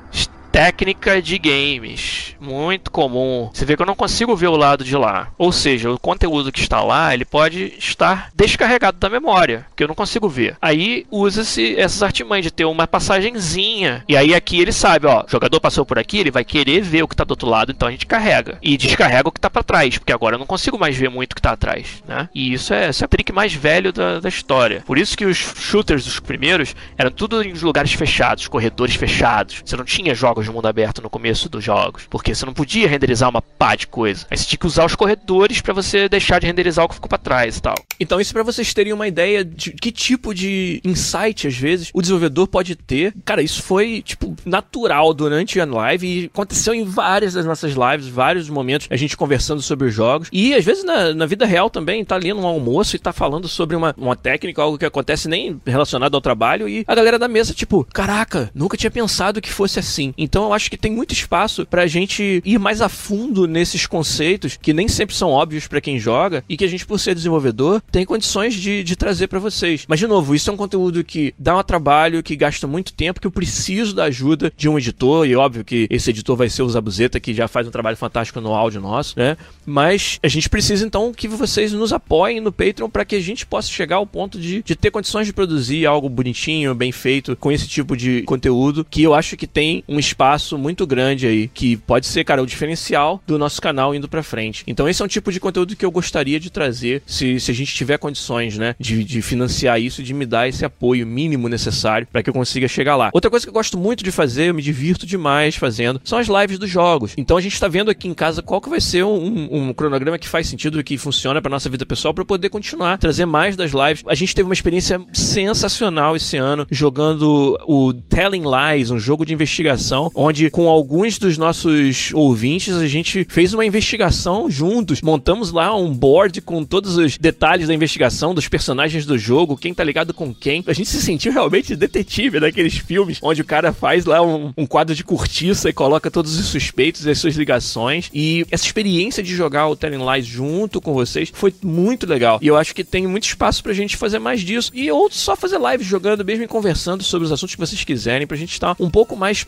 técnica 0.56 1.22
de 1.22 1.38
games, 1.38 2.34
muito 2.40 2.90
comum. 2.90 3.50
Você 3.54 3.66
vê 3.66 3.76
que 3.76 3.82
eu 3.82 3.86
não 3.86 3.94
consigo 3.94 4.38
ver 4.38 4.48
o 4.48 4.56
lado 4.56 4.86
de 4.86 4.96
lá. 4.96 5.28
Ou 5.38 5.52
seja, 5.52 5.92
o 5.92 6.00
conteúdo 6.00 6.50
que 6.50 6.62
está 6.62 6.82
lá, 6.82 7.14
ele 7.14 7.26
pode 7.26 7.74
estar 7.78 8.30
descarregado 8.34 8.98
da 8.98 9.10
memória, 9.10 9.66
que 9.76 9.84
eu 9.84 9.88
não 9.90 9.94
consigo 9.94 10.30
ver. 10.30 10.56
Aí 10.62 11.06
usa-se 11.12 11.78
essas 11.78 12.02
artimanhas 12.02 12.46
de 12.46 12.52
ter 12.52 12.64
uma 12.64 12.88
passagenzinha. 12.88 14.06
E 14.08 14.16
aí 14.16 14.34
aqui 14.34 14.62
ele 14.62 14.72
sabe, 14.72 15.08
ó, 15.08 15.26
o 15.26 15.30
jogador 15.30 15.60
passou 15.60 15.86
por 15.86 16.00
aqui, 16.00 16.20
ele 16.20 16.32
vai 16.32 16.46
querer 16.46 16.82
ver 16.82 17.04
o 17.04 17.08
que 17.10 17.16
está 17.16 17.26
do 17.26 17.32
outro 17.32 17.50
lado, 17.50 17.74
então 17.74 17.90
a 17.90 17.92
gente 17.92 18.06
carrega. 18.06 18.58
E 18.62 18.78
descarrega 18.78 19.28
o 19.28 19.34
que 19.34 19.40
está 19.40 19.50
para 19.50 19.62
trás, 19.62 19.98
porque 19.98 20.14
agora 20.14 20.36
eu 20.36 20.40
não 20.40 20.46
consigo 20.46 20.80
mais 20.80 20.96
ver 20.96 21.10
muito 21.10 21.34
o 21.34 21.36
que 21.36 21.40
está 21.42 21.52
atrás, 21.52 22.02
né? 22.08 22.30
E 22.34 22.54
isso 22.54 22.74
é, 22.74 22.88
esse 22.88 23.04
é 23.04 23.06
o 23.06 23.10
trick 23.10 23.34
mais 23.34 23.54
velho 23.54 23.92
da, 23.92 24.22
da 24.22 24.30
história. 24.30 24.84
Por 24.86 24.98
isso 24.98 25.18
que 25.18 25.26
os 25.26 25.36
shooters, 25.36 26.08
os 26.08 26.22
primeiros, 26.22 26.74
eram 26.98 27.12
tudo 27.12 27.44
em 27.44 27.52
lugares 27.56 27.92
fechados, 27.92 28.48
corredores 28.48 28.96
fechados. 28.96 29.62
Você 29.66 29.76
não 29.76 29.84
tinha 29.84 30.16
de 30.46 30.52
mundo 30.52 30.68
aberto 30.68 31.02
no 31.02 31.10
começo 31.10 31.50
dos 31.50 31.64
jogos, 31.64 32.08
porque 32.10 32.34
você 32.34 32.46
não 32.46 32.54
podia 32.54 32.88
renderizar 32.88 33.30
uma 33.30 33.42
pá 33.42 33.76
de 33.76 33.88
coisa. 33.88 34.26
Aí 34.30 34.38
você 34.38 34.46
tinha 34.46 34.60
que 34.60 34.68
usar 34.68 34.86
os 34.86 34.96
corredores 34.96 35.62
para 35.62 35.74
você 35.74 36.08
deixar 36.08 36.40
de 36.40 36.48
renderizar 36.48 36.86
o 36.86 36.90
que 36.90 36.96
ficou 36.96 37.10
para 37.10 37.18
trás 37.18 37.58
e 37.58 37.62
tal. 37.62 37.76
Então 38.00 38.20
isso 38.20 38.34
para 38.34 38.44
vocês 38.44 38.74
terem 38.74 38.94
uma 38.94 39.08
ideia 39.08 39.44
de 39.44 39.72
que 39.72 39.92
tipo 39.92 40.34
de 40.34 40.82
insight 40.84 41.48
às 41.48 41.56
vezes 41.56 41.90
o 41.94 42.02
desenvolvedor 42.02 42.48
pode 42.48 42.76
ter. 42.76 43.14
Cara, 43.24 43.42
isso 43.42 43.62
foi 43.64 44.02
tipo 44.02 44.36
natural 44.46 45.14
durante 45.14 45.60
a 45.60 45.66
live 45.66 46.08
e 46.08 46.26
aconteceu 46.26 46.74
em 46.74 46.84
várias 46.84 47.34
das 47.34 47.46
nossas 47.46 47.74
lives, 47.74 48.08
vários 48.08 48.50
momentos 48.50 48.88
a 48.90 48.96
gente 48.96 49.18
conversando 49.18 49.62
sobre 49.62 49.88
os 49.88 49.94
jogos 49.94 50.30
e 50.32 50.54
às 50.54 50.64
vezes 50.64 50.84
na, 50.84 51.14
na 51.14 51.26
vida 51.26 51.46
real 51.46 51.70
também 51.70 52.04
tá 52.04 52.16
ali 52.16 52.34
num 52.34 52.46
almoço 52.46 52.96
e 52.96 53.00
tá 53.00 53.12
falando 53.12 53.48
sobre 53.48 53.76
uma, 53.76 53.94
uma 53.98 54.16
técnica, 54.16 54.62
algo 54.62 54.78
que 54.78 54.86
acontece 54.86 55.28
nem 55.28 55.60
relacionado 55.66 56.16
ao 56.16 56.22
trabalho 56.22 56.68
e 56.68 56.84
a 56.88 56.96
galera 56.96 57.18
da 57.18 57.28
mesa 57.28 57.54
tipo, 57.54 57.86
caraca, 57.94 58.52
nunca 58.54 58.78
tinha 58.78 58.92
pensado 58.92 59.42
que 59.42 59.52
fosse 59.52 59.80
assim. 59.80 60.14
Então 60.18 60.35
eu 60.44 60.54
acho 60.54 60.70
que 60.70 60.78
tem 60.78 60.92
muito 60.92 61.14
espaço 61.14 61.66
pra 61.66 61.88
gente 61.88 62.42
ir 62.44 62.60
mais 62.60 62.82
a 62.82 62.90
fundo 62.90 63.48
nesses 63.48 63.86
conceitos 63.86 64.58
que 64.62 64.74
nem 64.74 64.88
sempre 64.88 65.16
são 65.16 65.30
óbvios 65.30 65.68
para 65.68 65.82
quem 65.82 66.00
joga 66.00 66.44
e 66.50 66.58
que 66.58 66.66
a 66.66 66.68
gente 66.68 66.86
por 66.86 67.00
ser 67.00 67.16
desenvolvedor 67.16 67.82
tem 67.92 68.06
condições 68.06 68.54
de, 68.54 68.84
de 68.84 68.96
trazer 68.96 69.28
para 69.28 69.40
vocês. 69.40 69.86
Mas, 69.88 70.00
de 70.00 70.08
novo, 70.08 70.36
isso 70.36 70.50
é 70.50 70.54
um 70.54 70.58
conteúdo 70.58 71.04
que 71.04 71.34
dá 71.38 71.58
um 71.58 71.64
trabalho, 71.64 72.22
que 72.22 72.36
gasta 72.36 72.68
muito 72.68 72.94
tempo, 72.94 73.22
que 73.22 73.28
eu 73.28 73.32
preciso 73.32 73.96
da 73.96 74.06
ajuda 74.06 74.52
de 74.56 74.68
um 74.68 74.78
editor, 74.78 75.26
e 75.26 75.36
óbvio 75.36 75.64
que 75.64 75.88
esse 75.90 76.10
editor 76.10 76.36
vai 76.36 76.50
ser 76.50 76.64
o 76.64 76.70
Zabuzeta, 76.70 77.20
que 77.20 77.34
já 77.34 77.48
faz 77.48 77.68
um 77.68 77.72
trabalho 77.72 77.98
fantástico 77.98 78.42
no 78.42 78.54
áudio 78.54 78.82
nosso, 78.82 79.18
né? 79.18 79.38
Mas 79.66 80.20
a 80.22 80.28
gente 80.28 80.50
precisa, 80.50 80.86
então, 80.86 81.14
que 81.14 81.28
vocês 81.28 81.72
nos 81.72 81.94
apoiem 81.94 82.40
no 82.40 82.52
Patreon 82.52 82.90
para 82.90 83.06
que 83.06 83.16
a 83.16 83.22
gente 83.22 83.46
possa 83.46 83.70
chegar 83.70 83.98
ao 83.98 84.06
ponto 84.06 84.40
de, 84.40 84.62
de 84.62 84.76
ter 84.76 84.92
condições 84.92 85.28
de 85.28 85.34
produzir 85.34 85.86
algo 85.86 86.10
bonitinho, 86.10 86.76
bem 86.76 86.92
feito, 86.92 87.36
com 87.36 87.52
esse 87.52 87.68
tipo 87.68 87.96
de 87.96 88.24
conteúdo, 88.24 88.86
que 88.90 89.04
eu 89.04 89.14
acho 89.14 89.38
que 89.38 89.48
tem 89.48 89.84
um 89.88 90.00
espaço 90.00 90.15
muito 90.58 90.86
grande 90.88 91.28
aí, 91.28 91.48
que 91.48 91.78
pode 91.78 92.08
ser, 92.08 92.24
cara, 92.24 92.42
o 92.42 92.46
diferencial 92.46 93.22
do 93.26 93.38
nosso 93.38 93.62
canal 93.62 93.94
indo 93.94 94.08
pra 94.08 94.24
frente. 94.24 94.64
Então, 94.68 94.88
esse 94.88 95.02
é 95.02 95.06
um 95.06 95.08
tipo 95.08 95.32
de 95.32 95.40
conteúdo 95.40 95.76
que 95.76 95.86
eu 95.86 95.92
gostaria 95.92 96.40
de 96.40 96.50
trazer, 96.50 97.02
se, 97.06 97.40
se 97.40 97.52
a 97.52 97.54
gente 97.54 97.74
tiver 97.74 97.98
condições, 97.98 98.58
né, 98.58 98.76
de, 98.80 99.04
de 99.04 99.22
financiar 99.22 99.80
isso, 99.80 100.04
de 100.04 100.14
me 100.14 100.26
dar 100.26 100.48
esse 100.48 100.66
apoio 100.66 101.06
mínimo 101.06 101.48
necessário 101.48 102.08
para 102.12 102.24
que 102.24 102.30
eu 102.30 102.34
consiga 102.34 102.68
chegar 102.68 102.96
lá. 102.96 103.10
Outra 103.14 103.30
coisa 103.30 103.46
que 103.46 103.50
eu 103.50 103.54
gosto 103.54 103.78
muito 103.78 104.04
de 104.04 104.12
fazer, 104.12 104.50
eu 104.50 104.54
me 104.54 104.62
divirto 104.62 105.06
demais 105.06 105.56
fazendo, 105.56 106.02
são 106.04 106.18
as 106.18 106.28
lives 106.28 106.58
dos 106.58 106.70
jogos. 106.70 107.14
Então 107.18 107.38
a 107.38 107.42
gente 107.42 107.60
tá 107.60 107.68
vendo 107.68 107.92
aqui 107.92 108.08
em 108.08 108.14
casa 108.14 108.42
qual 108.42 108.62
que 108.62 108.70
vai 108.70 108.82
ser 108.82 109.04
um, 109.04 109.48
um 109.52 109.74
cronograma 109.74 110.18
que 110.18 110.28
faz 110.28 110.48
sentido, 110.48 110.84
que 110.84 110.98
funciona 110.98 111.42
para 111.42 111.52
nossa 111.52 111.70
vida 111.70 111.86
pessoal, 111.86 112.14
para 112.14 112.26
poder 112.26 112.50
continuar, 112.50 112.98
trazer 112.98 113.26
mais 113.26 113.56
das 113.56 113.72
lives. 113.72 114.04
A 114.08 114.16
gente 114.16 114.36
teve 114.36 114.48
uma 114.48 114.54
experiência 114.54 115.02
sensacional 115.14 116.16
esse 116.16 116.38
ano 116.38 116.68
jogando 116.70 117.58
o 117.68 117.94
Telling 117.94 118.44
Lies, 118.44 118.92
um 118.92 119.00
jogo 119.00 119.26
de 119.26 119.34
investigação, 119.34 120.05
onde 120.14 120.50
com 120.50 120.68
alguns 120.68 121.18
dos 121.18 121.38
nossos 121.38 122.12
ouvintes 122.14 122.76
a 122.76 122.88
gente 122.88 123.26
fez 123.30 123.54
uma 123.54 123.66
investigação 123.66 124.50
juntos, 124.50 125.02
montamos 125.02 125.52
lá 125.52 125.76
um 125.76 125.94
board 125.94 126.42
com 126.42 126.64
todos 126.64 126.98
os 126.98 127.18
detalhes 127.18 127.68
da 127.68 127.74
investigação 127.74 128.34
dos 128.34 128.48
personagens 128.48 129.06
do 129.06 129.18
jogo, 129.18 129.58
quem 129.58 129.74
tá 129.74 129.84
ligado 129.84 130.14
com 130.14 130.34
quem. 130.34 130.64
A 130.68 130.74
gente 130.74 130.90
se 130.90 131.02
sentiu 131.02 131.32
realmente 131.32 131.76
detetive 131.76 132.40
daqueles 132.40 132.78
filmes 132.78 133.20
onde 133.22 133.42
o 133.42 133.46
cara 133.46 133.74
faz 133.74 134.06
lá 134.06 134.22
um, 134.22 134.54
um 134.58 134.66
quadro 134.66 134.96
de 134.96 135.04
cortiça 135.04 135.70
e 135.70 135.74
coloca 135.74 136.12
todos 136.12 136.38
os 136.38 136.48
suspeitos 136.48 137.06
e 137.06 137.10
as 137.10 137.18
suas 137.18 137.36
ligações. 137.36 138.10
E 138.14 138.46
essa 138.52 138.66
experiência 138.66 139.24
de 139.24 139.36
jogar 139.36 139.68
o 139.68 139.76
Telling 139.76 140.04
Lies 140.12 140.26
junto 140.26 140.82
com 140.82 140.94
vocês 140.94 141.32
foi 141.34 141.54
muito 141.64 142.06
legal. 142.08 142.40
E 142.42 142.48
eu 142.48 142.58
acho 142.58 142.74
que 142.74 142.84
tem 142.84 143.08
muito 143.08 143.24
espaço 143.24 143.64
pra 143.64 143.74
gente 143.74 143.98
fazer 143.98 144.20
mais 144.20 144.42
disso. 144.42 144.72
E 144.74 144.90
ou 144.92 145.10
só 145.12 145.36
fazer 145.36 145.60
lives 145.60 145.88
jogando 145.88 146.24
mesmo 146.24 146.44
e 146.44 146.48
conversando 146.48 147.04
sobre 147.04 147.26
os 147.26 147.32
assuntos 147.32 147.56
que 147.56 147.62
vocês 147.62 147.84
quiserem, 147.84 148.28
pra 148.28 148.38
gente 148.38 148.52
estar 148.52 148.76
um 148.80 148.90
pouco 148.90 149.16
mais 149.16 149.44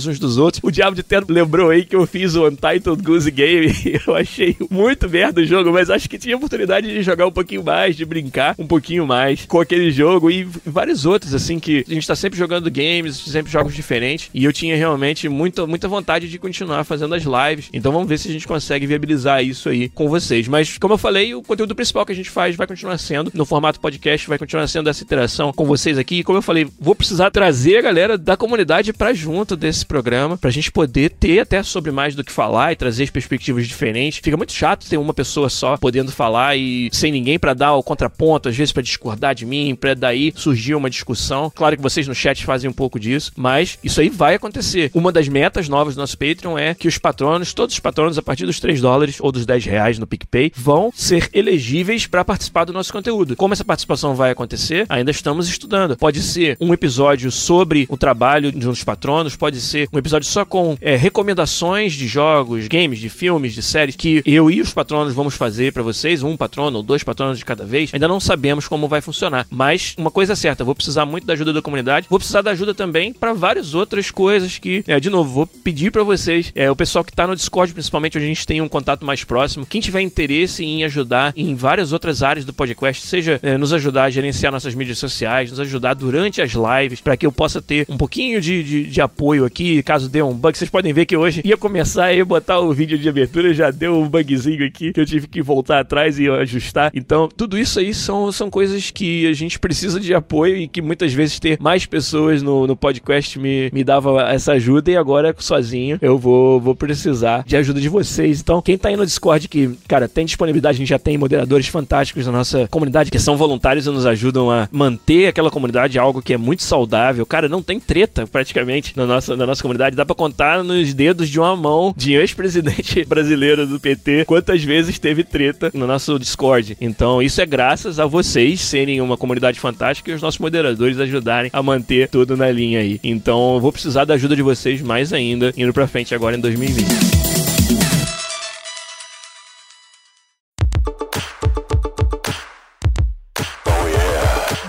próximos 0.00 0.06
uns 0.06 0.18
dos 0.18 0.38
outros. 0.38 0.60
O 0.62 0.70
Diabo 0.70 0.96
de 0.96 1.02
Terno 1.02 1.26
lembrou 1.28 1.70
aí 1.70 1.84
que 1.84 1.94
eu 1.94 2.06
fiz 2.06 2.34
o 2.34 2.46
Untitled 2.46 3.02
Goose 3.02 3.30
Game. 3.30 3.72
eu 4.06 4.14
achei 4.14 4.56
muito 4.70 5.08
merda 5.08 5.40
o 5.40 5.44
jogo, 5.44 5.72
mas 5.72 5.90
acho 5.90 6.08
que 6.08 6.18
tinha 6.18 6.36
oportunidade 6.36 6.88
de 6.88 7.02
jogar 7.02 7.26
um 7.26 7.32
pouquinho 7.32 7.62
mais, 7.62 7.96
de 7.96 8.04
brincar 8.04 8.54
um 8.58 8.66
pouquinho 8.66 9.06
mais 9.06 9.44
com 9.46 9.60
aquele 9.60 9.90
jogo 9.90 10.30
e 10.30 10.44
vários 10.64 11.06
outros, 11.06 11.34
assim, 11.34 11.58
que 11.58 11.84
a 11.88 11.92
gente 11.92 12.06
tá 12.06 12.16
sempre 12.16 12.38
jogando 12.38 12.70
games, 12.70 13.16
sempre 13.16 13.50
jogos 13.50 13.74
diferentes. 13.74 14.30
E 14.32 14.44
eu 14.44 14.52
tinha 14.52 14.76
realmente 14.76 15.28
muita, 15.28 15.66
muita 15.66 15.88
vontade 15.88 16.28
de 16.28 16.38
continuar 16.38 16.84
fazendo 16.84 17.14
as 17.14 17.24
lives. 17.24 17.68
Então 17.72 17.92
vamos 17.92 18.08
ver 18.08 18.18
se 18.18 18.28
a 18.28 18.32
gente 18.32 18.46
consegue 18.46 18.86
viabilizar 18.86 19.44
isso 19.44 19.68
aí 19.68 19.88
com 19.88 20.08
vocês. 20.08 20.48
Mas, 20.48 20.78
como 20.78 20.94
eu 20.94 20.98
falei, 20.98 21.34
o 21.34 21.42
conteúdo 21.42 21.74
principal 21.74 22.06
que 22.06 22.12
a 22.12 22.14
gente 22.16 22.30
faz 22.30 22.56
vai 22.56 22.66
continuar 22.66 22.98
sendo 22.98 23.30
no 23.34 23.44
formato 23.44 23.80
podcast, 23.80 24.28
vai 24.28 24.38
continuar 24.38 24.66
sendo 24.68 24.88
essa 24.88 25.02
interação 25.02 25.52
com 25.52 25.64
vocês 25.64 25.98
aqui. 25.98 26.20
E 26.20 26.24
como 26.24 26.38
eu 26.38 26.42
falei, 26.42 26.68
vou 26.78 26.94
precisar 26.94 27.30
trazer 27.30 27.78
a 27.78 27.82
galera 27.82 28.16
da 28.16 28.36
comunidade 28.36 28.92
para 28.92 29.12
junto 29.12 29.56
desse 29.56 29.84
programa, 29.90 30.38
pra 30.38 30.50
gente 30.50 30.70
poder 30.70 31.10
ter 31.10 31.40
até 31.40 31.60
sobre 31.64 31.90
mais 31.90 32.14
do 32.14 32.22
que 32.22 32.30
falar 32.30 32.70
e 32.72 32.76
trazer 32.76 33.02
as 33.02 33.10
perspectivas 33.10 33.66
diferentes. 33.66 34.20
Fica 34.22 34.36
muito 34.36 34.52
chato 34.52 34.88
ter 34.88 34.96
uma 34.96 35.12
pessoa 35.12 35.50
só 35.50 35.76
podendo 35.76 36.12
falar 36.12 36.56
e 36.56 36.88
sem 36.92 37.10
ninguém 37.10 37.40
para 37.40 37.54
dar 37.54 37.74
o 37.74 37.82
contraponto, 37.82 38.48
às 38.48 38.56
vezes 38.56 38.72
para 38.72 38.84
discordar 38.84 39.34
de 39.34 39.44
mim, 39.44 39.74
para 39.74 39.94
daí 39.94 40.32
surgir 40.36 40.76
uma 40.76 40.88
discussão. 40.88 41.50
Claro 41.52 41.76
que 41.76 41.82
vocês 41.82 42.06
no 42.06 42.14
chat 42.14 42.44
fazem 42.44 42.70
um 42.70 42.72
pouco 42.72 43.00
disso, 43.00 43.32
mas 43.36 43.80
isso 43.82 44.00
aí 44.00 44.08
vai 44.08 44.36
acontecer. 44.36 44.92
Uma 44.94 45.10
das 45.10 45.26
metas 45.26 45.68
novas 45.68 45.96
do 45.96 46.00
nosso 46.00 46.16
Patreon 46.16 46.56
é 46.56 46.72
que 46.72 46.86
os 46.86 46.96
patronos, 46.96 47.52
todos 47.52 47.74
os 47.74 47.80
patronos 47.80 48.16
a 48.16 48.22
partir 48.22 48.46
dos 48.46 48.60
3 48.60 48.80
dólares 48.80 49.16
ou 49.18 49.32
dos 49.32 49.44
10 49.44 49.64
reais 49.64 49.98
no 49.98 50.06
PicPay, 50.06 50.52
vão 50.54 50.92
ser 50.94 51.28
elegíveis 51.32 52.06
para 52.06 52.24
participar 52.24 52.64
do 52.64 52.72
nosso 52.72 52.92
conteúdo. 52.92 53.34
Como 53.34 53.52
essa 53.52 53.64
participação 53.64 54.14
vai 54.14 54.30
acontecer, 54.30 54.86
ainda 54.88 55.10
estamos 55.10 55.48
estudando. 55.48 55.96
Pode 55.96 56.22
ser 56.22 56.56
um 56.60 56.72
episódio 56.72 57.32
sobre 57.32 57.86
o 57.88 57.96
trabalho 57.96 58.52
de 58.52 58.68
uns 58.68 58.84
patronos, 58.84 59.34
pode 59.34 59.60
ser 59.60 59.79
um 59.92 59.98
episódio 59.98 60.28
só 60.28 60.44
com 60.44 60.76
é, 60.80 60.96
recomendações 60.96 61.92
de 61.92 62.06
jogos, 62.06 62.68
games, 62.68 62.98
de 62.98 63.08
filmes, 63.08 63.54
de 63.54 63.62
séries 63.62 63.96
que 63.96 64.22
eu 64.24 64.50
e 64.50 64.60
os 64.60 64.72
patronos 64.72 65.14
vamos 65.14 65.34
fazer 65.34 65.72
para 65.72 65.82
vocês, 65.82 66.22
um 66.22 66.36
patrono 66.36 66.78
ou 66.78 66.82
dois 66.82 67.02
patronos 67.02 67.38
de 67.38 67.44
cada 67.44 67.64
vez. 67.64 67.92
Ainda 67.92 68.08
não 68.08 68.20
sabemos 68.20 68.66
como 68.68 68.88
vai 68.88 69.00
funcionar, 69.00 69.46
mas 69.50 69.94
uma 69.96 70.10
coisa 70.10 70.32
é 70.32 70.36
certa, 70.36 70.64
vou 70.64 70.74
precisar 70.74 71.04
muito 71.04 71.26
da 71.26 71.32
ajuda 71.32 71.52
da 71.52 71.62
comunidade, 71.62 72.06
vou 72.08 72.18
precisar 72.18 72.42
da 72.42 72.50
ajuda 72.50 72.74
também 72.74 73.12
para 73.12 73.32
várias 73.32 73.74
outras 73.74 74.10
coisas 74.10 74.58
que, 74.58 74.84
é, 74.86 74.98
de 74.98 75.10
novo, 75.10 75.30
vou 75.30 75.46
pedir 75.46 75.90
para 75.90 76.02
vocês, 76.02 76.52
é, 76.54 76.70
o 76.70 76.76
pessoal 76.76 77.04
que 77.04 77.12
tá 77.12 77.26
no 77.26 77.36
Discord, 77.36 77.72
principalmente, 77.72 78.16
onde 78.16 78.26
a 78.26 78.28
gente 78.28 78.46
tem 78.46 78.60
um 78.60 78.68
contato 78.68 79.04
mais 79.04 79.24
próximo, 79.24 79.66
quem 79.66 79.80
tiver 79.80 80.00
interesse 80.00 80.64
em 80.64 80.84
ajudar 80.84 81.32
em 81.36 81.54
várias 81.54 81.92
outras 81.92 82.22
áreas 82.22 82.44
do 82.44 82.52
podcast, 82.52 83.06
seja 83.06 83.38
é, 83.42 83.56
nos 83.56 83.72
ajudar 83.72 84.04
a 84.04 84.10
gerenciar 84.10 84.52
nossas 84.52 84.74
mídias 84.74 84.98
sociais, 84.98 85.50
nos 85.50 85.60
ajudar 85.60 85.94
durante 85.94 86.40
as 86.40 86.52
lives, 86.52 87.00
para 87.00 87.16
que 87.16 87.26
eu 87.26 87.32
possa 87.32 87.60
ter 87.60 87.86
um 87.88 87.96
pouquinho 87.96 88.40
de, 88.40 88.62
de, 88.62 88.84
de, 88.84 89.00
apoio 89.00 89.44
aqui, 89.44 89.69
caso 89.82 90.08
dê 90.08 90.22
um 90.22 90.34
bug. 90.34 90.56
Vocês 90.56 90.70
podem 90.70 90.92
ver 90.92 91.06
que 91.06 91.16
hoje 91.16 91.40
ia 91.44 91.56
começar 91.56 92.12
a 92.12 92.24
botar 92.24 92.60
o 92.60 92.72
vídeo 92.72 92.98
de 92.98 93.08
abertura, 93.08 93.54
já 93.54 93.70
deu 93.70 93.98
um 93.98 94.08
bugzinho 94.08 94.64
aqui 94.66 94.92
que 94.92 95.00
eu 95.00 95.06
tive 95.06 95.26
que 95.26 95.42
voltar 95.42 95.80
atrás 95.80 96.18
e 96.18 96.28
ajustar. 96.28 96.90
Então, 96.94 97.28
tudo 97.28 97.58
isso 97.58 97.78
aí 97.78 97.94
são, 97.94 98.30
são 98.32 98.50
coisas 98.50 98.90
que 98.90 99.26
a 99.26 99.32
gente 99.32 99.58
precisa 99.58 99.98
de 100.00 100.14
apoio 100.14 100.56
e 100.56 100.68
que 100.68 100.82
muitas 100.82 101.12
vezes 101.12 101.38
ter 101.38 101.58
mais 101.60 101.86
pessoas 101.86 102.42
no, 102.42 102.66
no 102.66 102.76
podcast 102.76 103.38
me, 103.38 103.70
me 103.72 103.84
dava 103.84 104.22
essa 104.30 104.52
ajuda 104.52 104.90
e 104.90 104.96
agora 104.96 105.34
sozinho 105.38 105.98
eu 106.00 106.18
vou, 106.18 106.60
vou 106.60 106.74
precisar 106.74 107.44
de 107.46 107.56
ajuda 107.56 107.80
de 107.80 107.88
vocês. 107.88 108.40
Então, 108.40 108.62
quem 108.62 108.76
tá 108.76 108.88
aí 108.88 108.96
no 108.96 109.06
Discord 109.06 109.48
que, 109.48 109.70
cara, 109.88 110.08
tem 110.08 110.24
disponibilidade, 110.24 110.76
a 110.76 110.78
gente 110.78 110.88
já 110.88 110.98
tem 110.98 111.16
moderadores 111.18 111.66
fantásticos 111.66 112.26
na 112.26 112.32
nossa 112.32 112.68
comunidade 112.68 113.10
que 113.10 113.18
são 113.18 113.36
voluntários 113.36 113.86
e 113.86 113.90
nos 113.90 114.06
ajudam 114.06 114.50
a 114.50 114.68
manter 114.70 115.28
aquela 115.28 115.50
comunidade 115.50 115.98
algo 115.98 116.22
que 116.22 116.34
é 116.34 116.36
muito 116.36 116.62
saudável. 116.62 117.24
Cara, 117.26 117.48
não 117.48 117.62
tem 117.62 117.80
treta 117.80 118.26
praticamente 118.26 118.96
na 118.96 119.06
nossa, 119.06 119.36
na 119.36 119.46
nossa 119.46 119.59
comunidade. 119.62 119.96
Dá 119.96 120.04
pra 120.04 120.14
contar 120.14 120.62
nos 120.62 120.94
dedos 120.94 121.28
de 121.28 121.38
uma 121.38 121.56
mão 121.56 121.94
de 121.96 122.14
ex-presidente 122.14 123.04
brasileiro 123.08 123.66
do 123.66 123.78
PT 123.78 124.24
quantas 124.26 124.62
vezes 124.62 124.98
teve 124.98 125.24
treta 125.24 125.70
no 125.74 125.86
nosso 125.86 126.18
Discord. 126.18 126.76
Então, 126.80 127.22
isso 127.22 127.40
é 127.40 127.46
graças 127.46 127.98
a 127.98 128.06
vocês 128.06 128.60
serem 128.60 129.00
uma 129.00 129.16
comunidade 129.16 129.60
fantástica 129.60 130.10
e 130.10 130.14
os 130.14 130.22
nossos 130.22 130.38
moderadores 130.38 130.98
ajudarem 130.98 131.50
a 131.52 131.62
manter 131.62 132.08
tudo 132.08 132.36
na 132.36 132.50
linha 132.50 132.80
aí. 132.80 133.00
Então, 133.02 133.54
eu 133.54 133.60
vou 133.60 133.72
precisar 133.72 134.04
da 134.04 134.14
ajuda 134.14 134.36
de 134.36 134.42
vocês 134.42 134.80
mais 134.80 135.12
ainda 135.12 135.52
indo 135.56 135.72
pra 135.72 135.86
frente 135.86 136.14
agora 136.14 136.36
em 136.36 136.40
2020. 136.40 138.19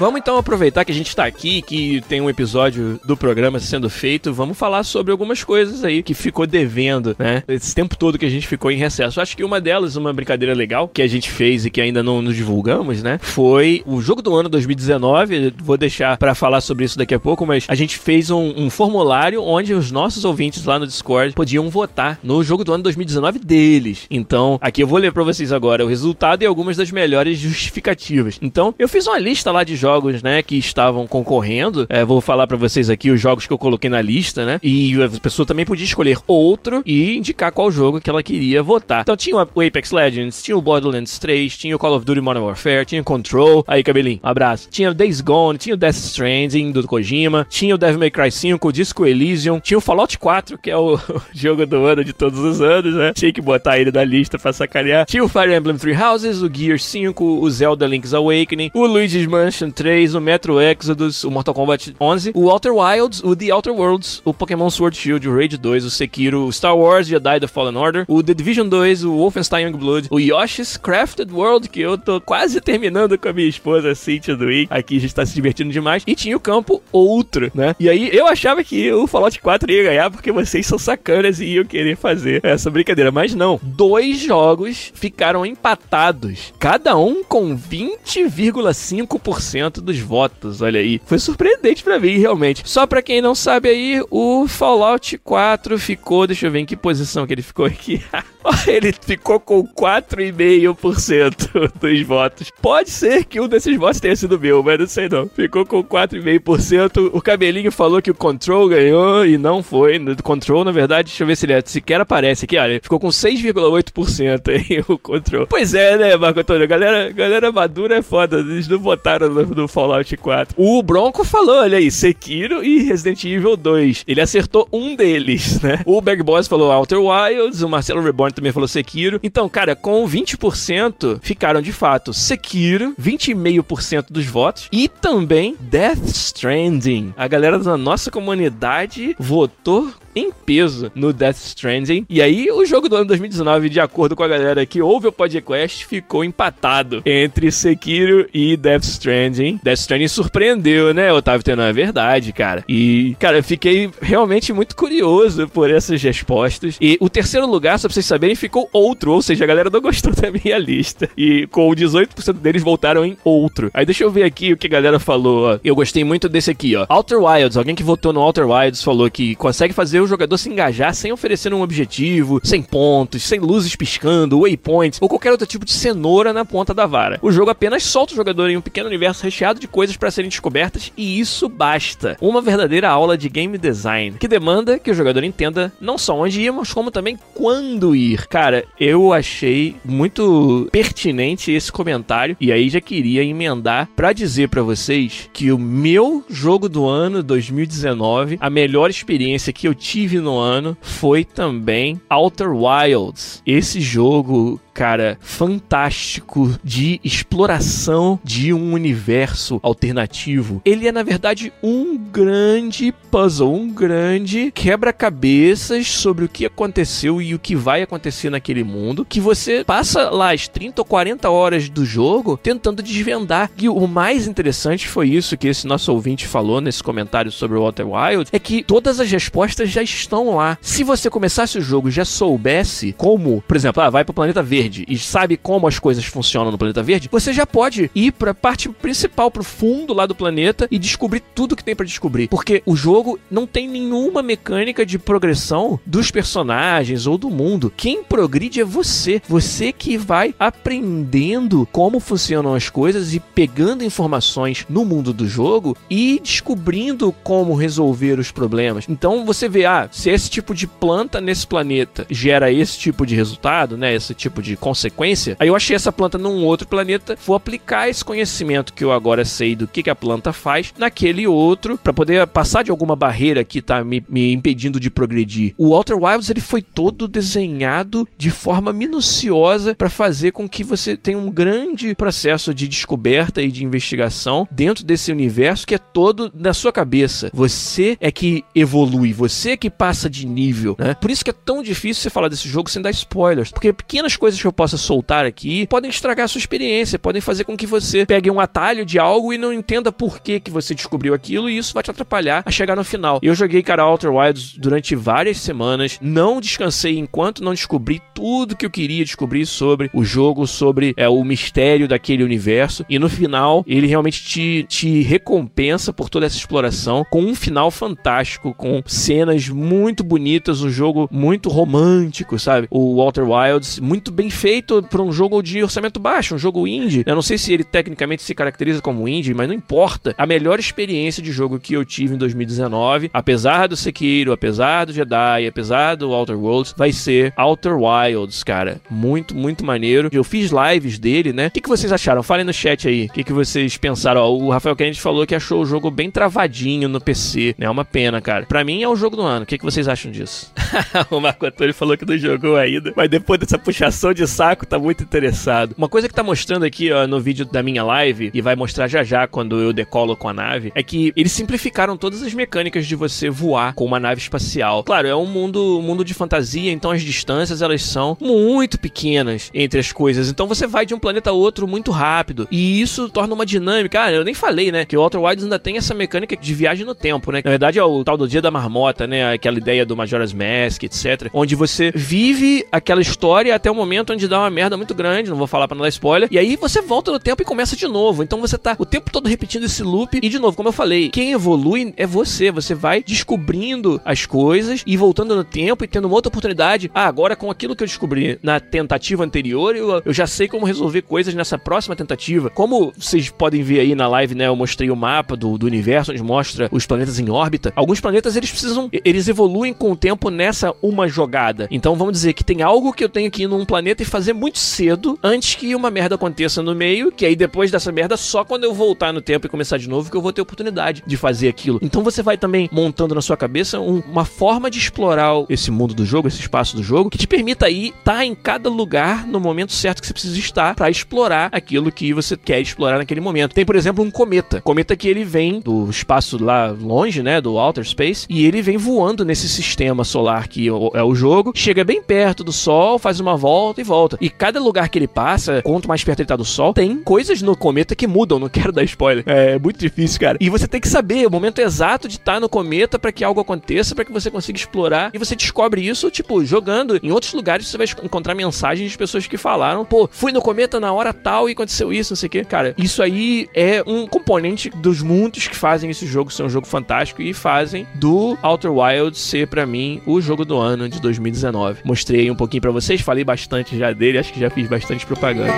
Vamos 0.02 0.20
então 0.20 0.36
aproveitar 0.36 0.84
que 0.84 0.92
a 0.92 0.96
gente 0.96 1.10
está 1.10 1.26
aqui, 1.26 1.62
que 1.62 2.02
tem 2.10 2.20
um 2.20 2.28
episódio 2.28 3.00
do 3.06 3.16
programa 3.16 3.60
sendo 3.60 3.88
feito, 3.88 4.34
vamos 4.34 4.58
falar 4.58 4.82
sobre 4.82 5.12
algumas 5.12 5.44
coisas 5.44 5.84
aí 5.84 6.02
que 6.02 6.16
ficou 6.16 6.48
devendo, 6.48 7.16
né? 7.20 7.44
Esse 7.48 7.76
tempo 7.76 7.96
todo 7.96 8.18
que 8.18 8.26
a 8.26 8.30
gente 8.30 8.48
ficou 8.48 8.72
em 8.72 8.78
recesso. 8.78 9.22
Acho 9.22 9.38
que 9.38 9.44
uma 9.44 9.62
delas, 9.62 9.96
uma 9.96 10.12
brincadeira 10.12 10.56
legal 10.56 10.88
que 10.88 11.04
a 11.04 11.08
gente 11.08 11.30
fez 11.30 11.68
e 11.68 11.70
que 11.70 11.80
ainda 11.80 12.02
não 12.02 12.20
nos 12.20 12.36
divulgamos, 12.36 13.04
né? 13.04 13.20
Foi 13.22 13.84
o 13.86 14.02
jogo 14.02 14.24
do 14.24 14.36
ano 14.36 14.50
2019. 14.50 15.54
Vou 15.62 15.78
deixar 15.78 16.18
para 16.18 16.34
falar 16.34 16.62
sobre 16.62 16.84
isso 16.84 16.98
daqui 16.98 17.14
a 17.14 17.20
pouco, 17.20 17.46
mas 17.46 17.68
a 17.68 17.76
gente 17.76 17.96
fez 18.00 18.32
um, 18.32 18.56
um, 18.58 18.72
formulário 18.72 19.44
onde 19.44 19.72
os 19.72 19.92
nossos 19.92 20.26
ouvintes 20.26 20.66
lá 20.66 20.80
no 20.80 20.88
Discord 20.88 21.36
podiam 21.36 21.70
votar 21.70 22.18
no 22.24 22.44
jogo 22.44 22.64
do 22.64 22.74
ano 22.74 22.82
2019 22.86 23.38
deles. 23.38 24.08
Então, 24.10 24.58
aqui 24.60 24.82
eu 24.82 24.88
vou 24.88 24.98
ler 24.98 25.14
para 25.14 25.24
vocês 25.24 25.52
agora 25.52 25.86
o 25.86 25.88
resultado 25.88 26.42
e 26.42 26.48
algumas 26.48 26.76
das 26.76 26.90
melhores 26.90 27.38
justificativas. 27.38 28.40
Então, 28.42 28.74
eu 28.80 28.90
fiz 28.90 29.06
uma 29.06 29.20
lista 29.20 29.52
lá 29.52 29.64
de 29.64 29.76
jogos 29.76 29.90
jogos, 29.91 30.23
né, 30.23 30.41
que 30.41 30.56
estavam 30.58 31.06
concorrendo. 31.06 31.86
É, 31.89 32.06
vou 32.06 32.21
falar 32.21 32.47
para 32.47 32.56
vocês 32.56 32.89
aqui 32.89 33.12
os 33.12 33.19
jogos 33.19 33.45
que 33.45 33.51
eu 33.51 33.58
coloquei 33.58 33.89
na 33.89 34.01
lista, 34.01 34.45
né? 34.45 34.60
E 34.63 34.95
a 35.01 35.19
pessoa 35.19 35.45
também 35.45 35.65
podia 35.65 35.84
escolher 35.84 36.17
outro 36.25 36.82
e 36.86 37.17
indicar 37.17 37.51
qual 37.51 37.69
jogo 37.69 37.99
que 37.99 38.10
ela 38.10 38.23
queria 38.23 38.63
votar. 38.63 39.01
Então 39.01 39.17
tinha 39.17 39.36
o 39.36 39.39
Apex 39.39 39.91
Legends, 39.91 40.41
tinha 40.41 40.58
o 40.58 40.62
Borderlands 40.62 41.19
3, 41.19 41.58
tinha 41.58 41.75
o 41.75 41.80
Call 41.80 41.95
of 41.95 42.06
Duty 42.06 42.21
Modern 42.21 42.45
Warfare, 42.45 42.86
tinha 42.86 43.01
o 43.01 43.04
Control. 43.04 43.65
Aí, 43.67 43.84
cabelinho, 43.84 44.19
um 44.23 44.27
abraço. 44.27 44.69
Tinha 44.69 44.91
o 44.91 44.93
Days 44.93 45.19
Gone, 45.19 45.58
tinha 45.58 45.75
o 45.75 45.77
Death 45.77 45.95
Stranding 45.95 46.71
do 46.71 46.88
Kojima, 46.88 47.45
tinha 47.49 47.75
o 47.75 47.77
Devil 47.77 47.99
May 47.99 48.12
Cry 48.12 48.32
5, 48.32 48.65
o 48.65 48.71
Disco 48.71 49.06
Elysium, 49.06 49.60
tinha 49.60 49.77
o 49.77 49.82
Fallout 49.82 50.17
4, 50.17 50.58
que 50.58 50.71
é 50.71 50.77
o 50.77 50.97
jogo 51.36 51.65
do 51.65 51.86
ano 51.86 52.04
de 52.04 52.13
todos 52.13 52.39
os 52.39 52.62
anos, 52.62 52.95
né? 52.95 53.12
Tinha 53.13 53.34
que 53.34 53.41
botar 53.41 53.77
ele 53.77 53.91
na 53.91 54.04
lista 54.04 54.39
pra 54.39 54.54
sacanear. 54.54 55.06
Tinha 55.06 55.23
o 55.23 55.27
Fire 55.27 55.54
Emblem 55.54 55.77
Three 55.77 55.95
Houses, 55.95 56.41
o 56.41 56.49
Gear 56.54 56.80
5, 56.80 57.23
o 57.23 57.49
Zelda 57.49 57.86
Link's 57.86 58.13
Awakening, 58.13 58.71
o 58.73 58.86
Luigi's 58.86 59.27
Mansion 59.27 59.69
3, 59.69 59.81
o 60.15 60.22
Metro 60.22 60.62
Exodus, 60.62 61.24
o 61.24 61.32
Mortal 61.32 61.54
Kombat 61.54 61.96
11, 62.00 62.32
o 62.36 62.50
Outer 62.50 62.74
Wilds, 62.74 63.24
o 63.24 63.36
The 63.36 63.54
Outer 63.54 63.74
Worlds, 63.74 64.22
o 64.24 64.34
Pokémon 64.34 64.70
Sword 64.70 64.96
Shield, 64.96 65.28
o 65.28 65.36
Raid 65.36 65.58
2, 65.58 65.86
o 65.86 65.89
Sekiro, 65.89 66.46
o 66.46 66.54
Star 66.54 66.78
Wars 66.78 67.08
Jedi 67.08 67.39
The 67.39 67.48
Fallen 67.48 67.76
Order, 67.76 68.06
o 68.08 68.22
The 68.22 68.34
Division 68.34 68.67
2, 68.67 69.06
o 69.06 69.13
Wolfenstein 69.13 69.65
Youngblood, 69.65 70.08
o 70.12 70.20
Yoshi's 70.20 70.78
Crafted 70.78 71.34
World, 71.34 71.70
que 71.70 71.82
eu 71.82 71.98
tô 71.98 72.22
quase 72.22 72.62
terminando 72.62 73.17
com 73.17 73.30
a 73.30 73.34
minha 73.34 73.48
esposa 73.48 73.96
Cynthia 73.96 74.36
Wii. 74.36 74.67
Aqui 74.70 74.98
a 74.98 75.00
gente 75.00 75.15
tá 75.15 75.26
se 75.26 75.34
divertindo 75.34 75.72
demais. 75.72 76.04
E 76.06 76.15
tinha 76.15 76.38
o 76.38 76.39
campo 76.39 76.82
outro, 76.91 77.52
né? 77.54 77.76
E 77.80 77.89
aí 77.89 78.10
eu 78.13 78.28
achava 78.28 78.63
que 78.63 78.91
o 78.91 79.08
Fallout 79.08 79.39
4 79.39 79.72
ia 79.72 79.84
ganhar 79.84 80.12
porque 80.12 80.32
vocês 80.32 80.65
são 80.65 80.78
sacanas 80.78 81.39
e 81.39 81.46
iam 81.46 81.65
querer 81.65 81.96
fazer 81.96 82.41
essa 82.44 82.70
brincadeira. 82.70 83.12
Mas 83.12 83.34
não. 83.34 83.60
Dois 83.63 84.20
jogos 84.20 84.91
ficaram 84.94 85.46
empatados. 85.46 86.54
Cada 86.60 86.98
um 86.98 87.24
com 87.24 87.58
20,5% 87.58 89.71
dos 89.80 90.00
votos. 90.00 90.62
Olha 90.62 90.80
aí. 90.80 91.00
Foi 91.06 91.20
surpreendente 91.20 91.84
para 91.84 92.00
mim, 92.00 92.18
realmente. 92.18 92.64
Só 92.66 92.88
para 92.88 93.04
quem 93.04 93.22
não 93.22 93.36
sabe 93.36 93.70
aí, 93.70 94.04
o 94.10 94.48
Fallout 94.48 95.18
4 95.20 95.78
ficou. 95.78 96.26
Deixa 96.26 96.48
eu 96.48 96.52
ver 96.52 96.60
em 96.60 96.66
que 96.66 96.76
posição 96.76 97.28
que 97.28 97.34
ele 97.34 97.44
ficou 97.44 97.66
aqui. 97.66 98.02
ele 98.68 98.92
ficou 98.92 99.40
com 99.40 99.66
4,5% 99.68 101.72
dos 101.80 102.02
votos. 102.02 102.52
Pode 102.62 102.90
ser 102.90 103.26
que 103.26 103.40
um 103.40 103.48
desses 103.48 103.78
votos 103.78 104.00
tenha 104.00 104.16
sido 104.16 104.40
meu, 104.40 104.64
mas 104.64 104.80
não 104.80 104.88
sei 104.88 105.08
não. 105.08 105.28
Ficou 105.28 105.66
com 105.66 105.84
4,5%. 105.84 107.12
O 107.14 107.22
cabelinho 107.22 107.72
falou 107.72 108.02
que 108.02 108.12
o 108.12 108.16
Control 108.16 108.68
ganhou 108.68 109.26
e 109.26 109.38
não 109.38 109.62
foi. 109.62 109.98
O 109.98 110.24
Control, 110.24 110.64
na 110.64 110.72
verdade, 110.72 111.10
deixa 111.10 111.24
eu 111.24 111.28
ver 111.28 111.36
se 111.36 111.46
ele 111.46 111.54
é, 111.54 111.62
sequer 111.64 112.02
aparece 112.02 112.46
aqui. 112.46 112.58
Olha, 112.58 112.80
ficou 112.82 113.00
com 113.00 113.10
6,8% 113.10 114.50
aí 114.50 114.84
o 114.88 114.98
Control. 114.98 115.46
Pois 115.48 115.74
é, 115.74 115.98
né, 115.98 116.18
Marco 116.18 116.40
Antônio? 116.40 116.68
Galera, 116.68 117.12
galera 117.12 117.52
madura 117.52 117.98
é 117.98 118.02
foda. 118.02 118.40
Eles 118.40 118.68
não 118.68 118.80
votaram 118.80 119.30
no, 119.30 119.46
no 119.56 119.68
Fallout 119.68 120.16
4. 120.16 120.56
O 120.58 120.82
Bronco 120.82 121.24
falou, 121.24 121.62
olha 121.62 121.78
aí, 121.78 121.92
Sekiro 121.92 122.64
e 122.64 122.84
Resident 122.84 123.24
Evil 123.24 123.56
2. 123.56 124.04
Ele 124.08 124.22
acertou 124.22 124.68
um 124.72 124.96
deles, 124.96 125.60
né? 125.64 125.82
O 125.86 126.02
Bag 126.02 126.24
Boss 126.24 126.48
falou 126.48 126.72
Outer 126.72 127.00
Wilds, 127.00 127.62
o 127.62 127.70
Marcelo 127.70 128.02
Reborn 128.02 128.34
também 128.34 128.52
falou 128.52 128.68
Sekiro. 128.68 129.20
Então, 129.24 129.48
cara, 129.50 129.76
com 129.76 130.08
20% 130.08 131.20
ficaram 131.22 131.62
de 131.62 131.72
fato 131.72 132.14
Sekiro, 132.14 132.94
20,5% 133.00 134.06
dos 134.10 134.26
votos, 134.26 134.68
e 134.72 134.88
também 134.88 135.56
Death 135.60 136.06
Stranding. 136.06 137.14
A 137.18 137.28
galera 137.28 137.60
da 137.60 137.78
nossa 137.78 138.12
comunidade 138.12 139.16
votou 139.20 139.92
em 140.15 140.32
peso 140.32 140.91
no 140.95 141.13
Death 141.13 141.38
Stranding. 141.38 142.06
E 142.10 142.21
aí, 142.21 142.50
o 142.52 142.65
jogo 142.65 142.89
do 142.89 142.95
ano 142.95 143.06
2019, 143.06 143.69
de 143.69 143.80
acordo 143.80 144.15
com 144.15 144.24
a 144.24 144.28
galera 144.28 144.65
que 144.65 144.82
ouve 144.82 145.08
o 145.08 145.12
podcast, 145.12 145.86
ficou 145.86 146.24
empatado 146.24 147.02
entre 147.06 147.52
Sekiro 147.52 148.28
e 148.34 148.58
Death 148.58 148.84
Stranding. 148.84 149.60
Death 149.63 149.80
Stranding 149.80 150.08
surpreendeu, 150.08 150.93
né, 150.93 151.12
Otávio 151.12 151.43
Tenan? 151.43 151.69
É 151.69 151.74
verdade, 151.74 152.34
cara. 152.34 152.63
E, 152.67 153.15
cara, 153.19 153.38
eu 153.38 153.43
fiquei 153.43 153.89
realmente 154.02 154.52
muito 154.54 154.76
curioso 154.76 155.47
por 155.47 155.69
essas 155.69 156.02
respostas. 156.02 156.78
E 156.82 156.97
o 157.00 157.10
terceiro 157.10 157.47
lugar, 157.47 157.80
só 157.80 157.88
pra 157.88 157.93
vocês 157.93 158.06
saberem, 158.06 158.36
ficou 158.36 158.69
outro. 158.74 159.13
Ou 159.13 159.21
seja, 159.21 159.43
a 159.43 159.47
galera 159.47 159.69
não 159.69 159.82
gostou 159.82 160.13
da 160.15 160.32
minha 160.32 160.58
lista. 160.58 161.10
E 161.17 161.47
com 161.47 161.69
18% 161.69 162.34
deles 162.34 162.63
voltaram 162.63 163.06
em 163.06 163.17
outro. 163.24 163.71
Aí 163.74 163.86
deixa 163.86 164.04
eu 164.04 164.12
ver 164.12 164.24
aqui 164.24 164.54
o 164.54 164.58
que 164.58 164.67
a 164.67 164.69
galera 164.69 165.00
falou. 165.00 165.60
Eu 165.63 165.76
gostei 165.76 166.04
muito 166.04 166.28
desse 166.28 166.52
aqui, 166.52 166.76
ó. 166.76 166.86
Outer 166.89 167.21
Wilds. 167.21 167.58
Alguém 167.58 167.76
que 167.76 167.84
votou 167.84 168.12
no 168.12 168.21
Outer 168.21 168.50
Wilds 168.50 168.84
falou 168.84 169.10
que 169.10 169.36
consegue 169.36 169.74
fazer 169.74 170.01
o 170.04 170.08
jogador 170.08 170.38
se 170.38 170.50
engajar 170.50 170.94
sem 170.94 171.12
oferecer 171.12 171.54
um 171.54 171.62
objetivo, 171.62 172.40
sem 172.44 172.62
pontos, 172.62 173.24
sem 173.24 173.40
luzes 173.40 173.76
piscando, 173.76 174.42
waypoints 174.42 175.00
ou 175.02 175.10
qualquer 175.10 175.32
outro 175.32 175.48
tipo 175.48 175.66
de 175.66 175.72
cenoura 175.72 176.34
na 176.34 176.46
ponta 176.46 176.74
da 176.74 176.86
vara. 176.86 177.20
O 177.22 177.32
jogo 177.32 177.52
apenas 177.52 177.84
solta 177.84 178.14
o 178.14 178.16
jogador 178.16 178.50
em 178.50 178.58
um 178.58 178.62
pequeno 178.62 178.88
universo 178.88 179.24
recheado 179.24 179.60
de 179.60 179.68
coisas 179.68 179.98
para 179.98 180.12
serem 180.12 180.30
descobertas 180.30 180.92
e 180.98 181.20
isso 181.20 181.48
basta. 181.48 182.18
Uma 182.22 182.42
verdadeira 182.42 182.90
aula 182.90 183.18
de 183.18 183.30
game 183.30 183.58
design 183.58 184.18
que 184.20 184.28
demanda 184.28 184.80
que 184.80 184.92
o 184.92 184.94
jogador 184.94 185.24
entenda 185.24 185.72
não 185.80 185.98
só 185.98 186.18
onde 186.18 186.42
ir, 186.42 186.52
mas 186.52 186.74
como 186.74 186.92
também 186.92 187.18
quando 187.34 187.96
ir. 187.96 188.28
Cara, 188.28 188.66
eu 188.80 189.14
achei 189.14 189.76
muito 189.86 190.68
pertinente 190.72 191.52
esse 191.52 191.72
comentário 191.72 192.36
e 192.40 192.52
aí 192.52 192.70
já 192.70 192.82
queria 192.82 193.24
emendar 193.24 193.90
para 193.96 194.14
dizer 194.14 194.50
para 194.50 194.62
vocês 194.64 195.30
que 195.34 195.52
o 195.52 195.58
meu 195.58 196.24
jogo 196.30 196.68
do 196.68 196.88
ano 196.88 197.22
2019, 197.22 198.38
a 198.40 198.50
melhor 198.50 198.90
experiência 198.90 199.54
que 199.54 199.68
eu 199.68 199.76
tive 199.76 199.90
no 200.21 200.38
ano 200.38 200.77
foi 200.82 201.25
também 201.25 201.99
Outer 202.10 202.51
Wilds. 202.54 203.41
Esse 203.45 203.82
jogo 203.82 204.60
cara, 204.74 205.18
fantástico 205.22 206.58
de 206.64 207.00
exploração 207.04 208.20
de 208.24 208.54
um 208.54 208.74
universo 208.74 209.60
alternativo. 209.64 210.62
Ele 210.66 210.88
é, 210.88 210.92
na 210.92 211.04
verdade, 211.04 211.52
um 211.62 211.98
grande 211.98 212.94
puzzle, 213.10 213.54
um 213.54 213.70
grande 213.70 214.52
quebra-cabeças 214.52 215.88
sobre 215.88 216.26
o 216.26 216.30
que 216.30 216.46
aconteceu 216.46 217.22
e 217.22 217.36
o 217.36 217.40
que 217.40 217.56
vai 217.56 217.82
acontecer 217.82 218.30
naquele 218.30 218.64
mundo, 218.64 219.06
que 219.06 219.20
você 219.20 219.64
passa 219.66 220.10
lá 220.10 220.34
as 220.34 220.48
30 220.48 220.82
ou 220.82 220.86
40 220.86 221.30
horas 221.30 221.70
do 221.70 221.86
jogo 221.86 222.38
tentando 222.38 222.82
desvendar. 222.82 223.52
E 223.58 223.68
o 223.68 223.88
mais 223.88 224.28
interessante 224.28 224.88
foi 224.88 225.10
isso 225.10 225.38
que 225.38 225.48
esse 225.48 225.68
nosso 225.68 225.92
ouvinte 225.92 226.28
falou 226.28 226.62
nesse 226.62 226.82
comentário 226.82 227.32
sobre 227.32 227.58
o 227.58 227.62
Outer 227.62 227.88
Wild, 227.88 228.30
é 228.32 228.40
que 228.40 228.64
todas 228.64 229.00
as 229.00 229.12
respostas 229.12 229.70
já 229.70 229.82
estão 229.82 230.36
lá. 230.36 230.58
Se 230.62 230.84
você 230.84 231.10
começasse 231.10 231.58
o 231.58 231.62
jogo 231.62 231.90
e 231.90 231.92
já 231.92 232.06
soubesse 232.06 232.94
como, 232.98 233.44
por 233.48 233.58
exemplo, 233.58 233.82
ah, 233.82 233.90
vai 233.90 234.04
pro 234.04 234.14
planeta 234.14 234.42
verde, 234.42 234.61
verde 234.62 234.86
e 234.88 234.97
sabe 234.97 235.38
como 235.38 235.67
as 235.67 235.80
coisas 235.80 236.06
funcionam 236.06 236.52
no 236.52 236.58
planeta 236.58 236.84
verde, 236.84 237.10
você 237.12 237.34
já 237.34 237.45
pode 237.45 237.89
ir 237.95 238.12
para 238.12 238.32
a 238.32 238.36
parte 238.36 238.69
principal, 238.69 239.32
pro 239.32 239.43
fundo 239.43 239.93
lá 239.93 240.06
do 240.06 240.15
planeta 240.15 240.67
e 240.69 240.78
descobrir 240.78 241.21
tudo 241.34 241.56
que 241.56 241.63
tem 241.63 241.76
para 241.76 241.86
descobrir. 241.86 242.28
Porque 242.28 242.62
o 242.65 242.76
jogo 242.76 243.19
não 243.30 243.47
tem 243.47 243.67
nenhuma 243.67 244.21
mecânica 244.21 244.86
de 244.86 245.00
progressão 245.00 245.80
dos 245.86 246.12
personagens 246.12 247.08
ou 247.08 247.17
do 247.17 247.30
mundo. 247.30 247.74
Quem 247.76 248.04
progride 248.04 248.62
é 248.62 248.65
você. 248.65 249.21
Você 249.28 249.71
que 249.71 249.97
vai 249.97 250.34
aprendendo 250.39 251.67
como 251.71 252.00
funcionam 252.00 252.54
as 252.54 252.69
coisas 252.69 253.13
e 253.13 253.19
pegando 253.19 253.84
informações 253.84 254.65
no 254.69 254.86
mundo 254.86 255.13
do 255.13 255.28
jogo 255.28 255.76
e 255.89 256.19
descobrindo 256.21 257.12
como 257.24 257.56
resolver 257.56 258.19
os 258.19 258.32
problemas. 258.32 258.86
Então 258.88 259.26
você 259.26 259.47
vê, 259.50 259.65
ah, 259.65 259.88
se 259.91 260.10
esse 260.10 260.30
tipo 260.30 260.54
de 260.54 260.67
planta 260.67 261.19
nesse 261.19 261.47
planeta 261.47 262.06
gera 262.10 262.52
esse 262.52 262.78
tipo 262.78 263.06
de 263.06 263.15
resultado, 263.15 263.78
né? 263.78 263.93
Esse 263.93 264.13
tipo 264.13 264.41
de 264.41 264.51
de 264.52 264.58
consequência, 264.58 265.36
aí 265.40 265.48
eu 265.48 265.56
achei 265.56 265.76
essa 265.76 265.92
planta 265.92 266.18
num 266.18 266.44
outro 266.46 266.68
planeta, 266.68 267.18
vou 267.26 267.36
aplicar 267.36 267.90
esse 267.90 268.04
conhecimento 268.04 268.74
que 268.74 268.84
eu 268.84 268.92
agora 268.92 269.24
sei 269.26 269.56
do 269.56 269.68
que, 269.68 269.84
que 269.84 269.90
a 269.90 269.96
planta 269.96 270.34
faz 270.34 270.74
naquele 270.78 271.26
outro, 271.28 271.78
para 271.78 271.94
poder 271.94 272.26
passar 272.28 272.64
de 272.64 272.72
alguma 272.72 272.96
barreira 272.96 273.44
que 273.44 273.62
tá 273.62 273.84
me, 273.84 274.04
me 274.10 274.34
impedindo 274.34 274.80
de 274.80 274.90
progredir. 274.90 275.54
O 275.58 275.70
Walter 275.70 275.96
Wilds 275.96 276.30
ele 276.30 276.42
foi 276.42 276.62
todo 276.62 277.08
desenhado 277.08 278.08
de 278.18 278.30
forma 278.30 278.74
minuciosa 278.74 279.76
para 279.76 279.90
fazer 279.90 280.32
com 280.32 280.48
que 280.48 280.64
você 280.64 280.98
tenha 280.98 281.18
um 281.18 281.32
grande 281.32 281.96
processo 281.96 282.54
de 282.54 282.68
descoberta 282.68 283.42
e 283.42 283.52
de 283.52 283.64
investigação 283.64 284.48
dentro 284.52 284.84
desse 284.84 285.12
universo 285.12 285.66
que 285.66 285.76
é 285.76 285.78
todo 285.78 286.32
na 286.36 286.54
sua 286.54 286.72
cabeça. 286.72 287.30
Você 287.34 287.98
é 288.00 288.12
que 288.12 288.44
evolui, 288.54 289.14
você 289.14 289.52
é 289.52 289.58
que 289.58 289.70
passa 289.70 290.10
de 290.10 290.28
nível, 290.28 290.76
né? 290.78 290.94
Por 290.94 291.10
isso 291.10 291.24
que 291.24 291.30
é 291.30 291.34
tão 291.34 291.64
difícil 291.64 292.04
você 292.04 292.10
falar 292.10 292.28
desse 292.28 292.48
jogo 292.48 292.70
sem 292.70 292.82
dar 292.82 292.92
spoilers, 292.92 293.52
porque 293.52 293.74
pequenas 293.74 294.16
coisas 294.16 294.40
que 294.41 294.47
eu 294.47 294.54
possa 294.54 294.77
soltar 294.77 295.25
aqui 295.25 295.67
podem 295.67 295.89
estragar 295.89 296.25
a 296.25 296.27
sua 296.27 296.39
experiência, 296.39 296.99
podem 296.99 297.21
fazer 297.21 297.43
com 297.43 297.56
que 297.56 297.65
você 297.65 298.06
pegue 298.06 298.30
um 298.30 298.39
atalho 298.39 298.86
de 298.86 298.99
algo 298.99 299.34
e 299.34 299.38
não 299.38 299.54
entenda 299.54 299.91
por 299.91 300.19
que, 300.19 300.39
que 300.39 300.51
você 300.51 300.73
descobriu 300.73 301.13
aquilo 301.13 301.49
e 301.49 301.58
isso 301.58 301.73
vai 301.73 301.84
te 301.84 301.91
atrapalhar 301.91 302.43
a 302.45 302.51
chegar 302.51 302.75
no 302.75 302.84
final. 302.84 303.19
Eu 303.21 303.36
joguei, 303.36 303.62
cara, 303.62 303.86
Outer 303.86 304.12
Wilds 304.12 304.56
durante 304.58 304.95
várias 304.95 305.38
semanas, 305.38 305.97
não 306.01 306.41
descansei 306.41 306.97
enquanto 306.97 307.43
não 307.43 307.54
descobri 307.54 308.01
tudo 308.13 308.56
que 308.56 308.65
eu 308.65 308.69
queria 308.69 309.04
descobrir 309.04 309.45
sobre 309.45 309.89
o 309.93 310.04
jogo, 310.04 310.47
sobre 310.47 310.93
é, 310.97 311.08
o 311.08 311.23
mistério 311.23 311.88
daquele 311.88 312.23
universo 312.23 312.86
e 312.89 312.97
no 312.97 313.10
final 313.10 313.63
ele 313.67 313.88
realmente 313.88 314.23
te, 314.23 314.65
te 314.67 315.01
recompensa 315.01 315.93
por 315.93 316.10
toda 316.10 316.25
essa 316.25 316.38
exploração 316.38 317.06
com 317.10 317.21
um 317.21 317.36
final 317.36 317.69
fantástico, 317.69 318.54
com 318.54 318.82
cenas 318.86 319.49
muito 319.49 320.04
bonitas, 320.04 320.62
um 320.62 320.69
jogo 320.69 321.08
muito 321.12 321.49
romântico, 321.49 322.39
sabe? 322.39 322.67
O 322.69 322.97
Walter 322.97 323.23
Wilds 323.23 323.80
muito 323.80 324.12
bem 324.12 324.30
feito 324.32 324.82
para 324.84 325.02
um 325.02 325.12
jogo 325.12 325.41
de 325.41 325.62
orçamento 325.62 326.00
baixo, 326.00 326.36
um 326.36 326.38
jogo 326.38 326.67
indie. 326.67 327.04
Eu 327.06 327.15
não 327.15 327.22
sei 327.22 327.38
se 327.38 327.54
ele 327.54 327.63
tecnicamente 327.63 328.24
se 328.24 328.34
caracteriza 328.34 328.82
como 328.82 329.08
indie, 329.08 329.34
mas 329.34 329.48
não 329.48 329.56
importa. 329.56 330.15
A 330.17 330.26
melhor 330.26 330.60
experiência 330.60 331.22
de 331.22 331.32
jogo 331.32 331.60
que 331.60 331.74
eu 331.74 331.86
tive 331.86 332.15
em 332.15 332.17
2019, 332.17 333.10
apesar 333.13 333.67
do 333.67 333.76
Sekiro, 333.76 334.32
apesar 334.32 334.86
do 334.86 334.94
Jedi, 334.94 335.48
apesar 335.48 335.96
do 335.96 336.12
Outer 336.12 336.38
Worlds, 336.38 336.74
vai 336.78 336.91
ser 336.91 337.34
Outer 337.38 337.78
Wilds, 337.78 338.44
cara. 338.44 338.82
Muito, 338.89 339.36
muito 339.36 339.65
maneiro. 339.65 340.10
Eu 340.12 340.24
fiz 340.24 340.52
lives 340.52 340.98
dele, 340.98 341.34
né? 341.34 341.48
O 341.48 341.52
que, 341.52 341.62
que 341.62 341.70
vocês 341.70 341.91
acharam? 341.91 342.24
Falem 342.24 342.46
no 342.46 342.54
chat 342.54 342.88
aí. 342.88 343.06
O 343.06 343.13
que, 343.13 343.24
que 343.24 343.34
vocês 343.34 343.78
pensaram? 343.78 344.22
Ó, 344.22 344.32
o 344.32 344.50
Rafael 344.50 344.76
Kennedy 344.76 345.00
falou 345.00 345.26
que 345.26 345.36
achou 345.36 345.62
o 345.62 345.65
jogo 345.65 345.91
bem 345.91 346.10
travadinho 346.10 346.88
no 346.88 347.02
PC, 347.02 347.56
né? 347.58 347.65
É 347.65 347.70
uma 347.70 347.86
pena, 347.86 348.22
cara. 348.22 348.46
Pra 348.46 348.63
mim 348.63 348.82
é 348.82 348.88
o 348.88 348.96
jogo 348.96 349.15
do 349.15 349.22
ano. 349.22 349.44
O 349.44 349.46
que, 349.46 349.58
que 349.58 349.63
vocês 349.63 349.88
acham 349.88 350.12
disso? 350.12 350.52
o 351.10 351.20
Marco 351.20 351.46
Antônio 351.46 351.74
falou 351.74 351.98
que 351.98 352.06
não 352.06 352.17
jogou 352.17 352.56
ainda, 352.56 352.94
mas 352.96 353.10
depois 353.10 353.39
dessa 353.39 353.58
puxação 353.58 354.13
de 354.13 354.21
saco, 354.28 354.66
tá 354.66 354.78
muito 354.78 355.04
interessado. 355.04 355.76
Uma 355.78 355.90
coisa 355.90 356.08
que 356.08 356.14
tá 356.14 356.24
mostrando 356.24 356.64
aqui, 356.64 356.92
ó, 356.92 357.08
no 357.08 357.20
vídeo 357.20 357.46
da 357.46 357.62
minha 357.64 357.84
live, 357.84 358.32
e 358.34 358.42
vai 358.42 358.56
mostrar 358.56 358.88
já 358.88 359.04
já 359.04 359.28
quando 359.28 359.60
eu 359.60 359.74
decolo 359.74 360.16
com 360.16 360.28
a 360.28 360.34
nave, 360.34 360.72
é 360.76 360.84
que 360.84 361.14
eles 361.16 361.32
simplificaram 361.32 361.98
todas 361.98 362.22
as 362.24 362.34
mecânicas 362.34 362.86
de 362.86 362.96
você 362.96 363.30
voar 363.30 363.74
com 363.74 363.86
uma 363.86 364.00
nave 364.00 364.22
espacial. 364.22 364.84
Claro, 364.84 365.08
é 365.08 365.16
um 365.16 365.26
mundo, 365.26 365.80
um 365.80 365.82
mundo 365.82 366.04
de 366.04 366.14
fantasia, 366.14 366.72
então 366.72 366.92
as 366.92 367.02
distâncias 367.02 367.62
elas 367.62 367.84
são 367.84 368.18
muito 368.20 368.80
pequenas 368.80 369.50
entre 369.54 369.80
as 369.80 369.92
coisas. 369.92 370.30
Então 370.30 370.48
você 370.48 370.68
vai 370.68 370.86
de 370.86 370.94
um 370.94 371.00
planeta 371.00 371.30
a 371.30 371.34
outro 371.34 371.68
muito 371.68 371.92
rápido. 371.92 372.48
E 372.52 372.82
isso 372.82 373.10
torna 373.10 373.34
uma 373.34 373.46
dinâmica. 373.46 374.04
Ah, 374.04 374.12
eu 374.12 374.24
nem 374.24 374.34
falei, 374.34 374.72
né? 374.72 374.86
Que 374.86 374.98
o 374.98 375.02
Outer 375.02 375.22
Wilds 375.22 375.44
ainda 375.44 375.60
tem 375.60 375.78
essa 375.78 375.94
mecânica 375.94 376.36
de 376.36 376.54
viagem 376.54 376.86
no 376.86 376.96
tempo, 376.96 377.32
né? 377.32 377.42
Na 377.44 377.50
verdade 377.50 377.80
é 377.80 377.84
o 377.84 378.04
tal 378.04 378.18
do 378.18 378.28
dia 378.28 378.42
da 378.42 378.52
marmota, 378.52 379.08
né? 379.08 379.34
Aquela 379.34 379.58
ideia 379.58 379.86
do 379.86 379.96
Majora's 379.96 380.34
Mask, 380.34 380.84
etc. 380.84 381.30
Onde 381.34 381.56
você 381.56 381.92
vive 381.94 382.66
aquela 382.72 383.02
história 383.02 383.56
até 383.56 383.70
o 383.70 383.76
momento 383.76 384.11
onde 384.12 384.28
dá 384.28 384.39
uma 384.39 384.50
merda 384.50 384.78
muito 384.78 384.93
grande, 384.93 385.30
não 385.30 385.38
vou 385.38 385.47
falar 385.47 385.67
para 385.67 385.76
não 385.76 385.84
dar 385.84 385.89
spoiler. 385.89 386.30
E 386.32 386.38
aí 386.38 386.56
você 386.56 386.82
volta 386.82 387.12
no 387.12 387.19
tempo 387.19 387.41
e 387.41 387.45
começa 387.45 387.76
de 387.76 387.88
novo. 387.88 388.24
Então 388.24 388.39
você 388.39 388.58
tá 388.58 388.76
o 388.80 388.86
tempo 388.86 389.12
todo 389.12 389.28
repetindo 389.28 389.65
esse 389.65 389.84
loop. 389.84 390.19
E 390.21 390.30
de 390.30 390.39
novo, 390.39 390.56
como 390.56 390.69
eu 390.69 390.74
falei, 390.74 391.10
quem 391.10 391.32
evolui 391.32 391.93
é 391.97 392.06
você. 392.06 392.52
Você 392.52 392.74
vai 392.74 393.04
descobrindo 393.04 394.00
as 394.06 394.26
coisas 394.26 394.84
e 394.86 394.95
voltando 394.95 395.36
no 395.36 395.43
tempo 395.43 395.84
e 395.84 395.88
tendo 395.88 396.06
uma 396.06 396.15
outra 396.15 396.30
oportunidade. 396.30 396.89
Ah, 396.93 397.06
agora 397.06 397.36
com 397.36 397.52
aquilo 397.52 397.76
que 397.76 397.84
eu 397.84 397.88
descobri 397.88 398.39
na 398.41 398.60
tentativa 398.60 399.24
anterior, 399.24 399.76
eu, 399.76 400.02
eu 400.06 400.13
já 400.13 400.28
sei 400.28 400.47
como 400.47 400.65
resolver 400.65 401.02
coisas 401.02 401.34
nessa 401.34 401.58
próxima 401.58 401.95
tentativa. 401.95 402.50
Como 402.50 402.93
vocês 402.97 403.30
podem 403.30 403.63
ver 403.63 403.82
aí 403.82 403.95
na 403.95 404.08
live, 404.08 404.36
né? 404.36 404.47
Eu 404.47 404.56
mostrei 404.56 404.89
o 404.89 404.95
mapa 404.95 405.36
do, 405.36 405.58
do 405.58 405.65
universo 405.65 406.12
onde 406.12 406.24
mostra 406.24 406.69
os 406.71 406.86
planetas 406.86 407.19
em 407.19 407.30
órbita. 407.30 407.74
Alguns 407.76 408.00
planetas 408.00 408.36
eles 408.36 408.52
precisam, 408.52 408.89
eles 409.04 409.28
evoluem 409.28 409.74
com 409.74 409.91
o 409.91 409.95
tempo 409.95 410.30
nessa 410.30 410.74
uma 410.82 411.08
jogada. 411.08 411.67
Então 411.71 411.95
vamos 411.95 412.13
dizer 412.13 412.34
que 412.34 412.43
tem 412.43 412.62
algo 412.62 412.93
que 412.93 413.04
eu 413.04 413.10
tenho 413.10 413.32
ir 413.43 413.47
num 413.47 413.65
planeta 413.65 414.01
e 414.02 414.06
fazer 414.06 414.34
muito 414.34 414.60
cedo 414.60 415.18
antes 415.24 415.56
que 415.56 415.76
uma 415.76 415.92
merda 415.92 416.16
aconteça 416.16 416.62
no 416.62 416.76
meio, 416.76 417.12
que 417.12 417.26
aí 417.26 417.36
depois 417.36 417.72
dessa 417.72 417.92
merda 417.92 418.18
só 418.18 418.44
quando 418.44 418.64
eu 418.64 418.74
voltar 418.74 419.14
no 419.14 419.22
tempo 419.22 419.46
e 419.46 419.50
começar 419.50 419.78
de 419.78 419.88
novo 419.88 420.10
que 420.10 420.18
eu 420.18 420.22
vou 420.22 420.34
ter 420.34 420.42
oportunidade 420.42 421.04
de 421.06 421.18
fazer 421.18 421.48
aquilo. 421.48 421.80
Então 421.82 422.04
você 422.04 422.22
vai 422.22 422.38
também 422.38 422.70
montando 422.72 423.16
na 423.16 423.22
sua 423.22 423.38
cabeça 423.38 423.80
um, 423.80 424.00
uma 424.00 424.26
forma 424.26 424.70
de 424.70 424.80
explorar 424.80 425.32
esse 425.50 425.70
mundo 425.72 425.94
do 425.94 426.06
jogo, 426.06 426.28
esse 426.28 426.40
espaço 426.40 426.76
do 426.76 426.84
jogo, 426.84 427.10
que 427.10 427.18
te 427.18 427.28
permita 427.28 427.68
aí 427.68 427.88
estar 427.88 428.18
tá 428.18 428.26
em 428.26 428.36
cada 428.36 428.70
lugar 428.70 429.26
no 429.28 429.40
momento 429.40 429.72
certo 429.72 430.02
que 430.02 430.08
você 430.08 430.14
precisa 430.14 430.38
estar 430.40 430.76
para 430.76 430.90
explorar 430.90 431.50
aquilo 431.52 431.92
que 431.92 432.14
você 432.14 432.36
quer 432.36 432.60
explorar 432.60 432.98
naquele 432.98 433.22
momento. 433.22 433.54
Tem, 433.54 433.66
por 433.66 433.76
exemplo, 433.76 434.04
um 434.04 434.12
cometa. 434.12 434.62
Cometa 434.62 434.96
que 434.96 435.08
ele 435.08 435.24
vem 435.24 435.60
do 435.60 435.90
espaço 435.90 436.44
lá 436.44 436.68
longe, 436.68 437.22
né, 437.22 437.40
do 437.40 437.56
outer 437.56 437.86
space, 437.86 438.26
e 438.30 438.46
ele 438.46 438.62
vem 438.62 438.78
voando 438.78 439.24
nesse 439.24 439.48
sistema 439.48 440.04
solar 440.04 440.48
que 440.48 440.68
é 440.68 441.04
o 441.04 441.16
jogo, 441.16 441.52
chega 441.56 441.84
bem 441.84 442.02
perto 442.02 442.44
do 442.44 442.52
Sol, 442.52 442.98
faz 442.98 443.20
uma 443.20 443.38
volta 443.38 443.82
e 443.82 443.84
volta. 443.84 443.90
E 444.19 444.30
cada 444.30 444.60
lugar 444.60 444.89
que 444.89 444.97
ele 444.97 445.08
passa, 445.08 445.62
quanto 445.62 445.88
mais 445.88 446.04
perto 446.04 446.19
ele 446.19 446.27
tá 446.27 446.36
do 446.36 446.45
Sol, 446.45 446.73
tem 446.73 446.97
coisas 446.97 447.41
no 447.41 447.56
cometa 447.56 447.95
que 447.95 448.08
mudam. 448.08 448.39
Não 448.39 448.47
quero 448.49 448.71
dar 448.71 448.84
spoiler. 448.84 449.23
É 449.27 449.58
muito 449.58 449.80
difícil, 449.80 450.19
cara. 450.19 450.38
E 450.39 450.49
você 450.49 450.67
tem 450.67 450.82
que 450.82 450.88
saber 450.88 451.27
o 451.27 451.32
momento 451.32 451.60
exato 451.60 452.08
de 452.08 452.15
estar 452.15 452.36
tá 452.36 452.39
no 452.39 452.49
cometa 452.49 452.97
para 452.97 453.12
que 453.12 453.23
algo 453.23 453.39
aconteça, 453.39 453.95
para 453.95 454.06
que 454.06 454.12
você 454.12 454.30
consiga 454.30 454.58
explorar. 454.58 455.12
E 455.13 455.17
você 455.17 455.36
descobre 455.36 455.86
isso, 455.86 456.10
tipo, 456.10 456.43
jogando. 456.43 456.99
Em 457.01 457.12
outros 457.12 457.34
lugares 457.34 457.67
você 457.67 457.77
vai 457.77 457.88
encontrar 458.04 458.36
mensagens 458.36 458.91
de 458.91 458.97
pessoas 458.97 459.27
que 459.27 459.38
falaram: 459.38 459.86
pô, 459.86 460.10
fui 460.12 460.32
no 460.32 460.41
cometa 460.41 460.80
na 460.80 460.91
hora 460.91 461.13
tal 461.13 461.49
e 461.49 461.54
aconteceu 461.54 461.91
isso, 461.91 462.13
não 462.13 462.17
sei 462.17 462.27
o 462.27 462.30
quê. 462.30 462.43
Cara, 462.43 462.73
isso 462.77 463.01
aí 463.01 463.47
é 463.54 463.84
um 463.86 464.08
componente 464.08 464.69
dos 464.69 465.01
muitos 465.01 465.47
que 465.47 465.56
fazem 465.56 465.89
esse 465.89 466.06
jogo 466.06 466.32
ser 466.32 466.43
um 466.43 466.49
jogo 466.49 466.67
fantástico 466.67 467.21
e 467.21 467.34
fazem 467.34 467.88
do 467.95 468.38
Outer 468.41 468.71
Wilds 468.71 469.19
ser, 469.19 469.47
para 469.47 469.65
mim, 469.65 470.01
o 470.06 470.21
jogo 470.21 470.45
do 470.45 470.58
ano 470.58 470.89
de 470.89 470.99
2019. 470.99 471.82
Mostrei 471.84 472.30
um 472.30 472.36
pouquinho 472.36 472.62
para 472.62 472.71
vocês, 472.71 473.01
falei 473.01 473.23
bastante 473.23 473.77
já 473.82 473.91
dele, 473.94 474.20
acho 474.20 474.32
que 474.32 474.39
já 474.39 474.50
fiz 474.50 474.67
bastante 474.67 475.06
propaganda. 475.08 475.52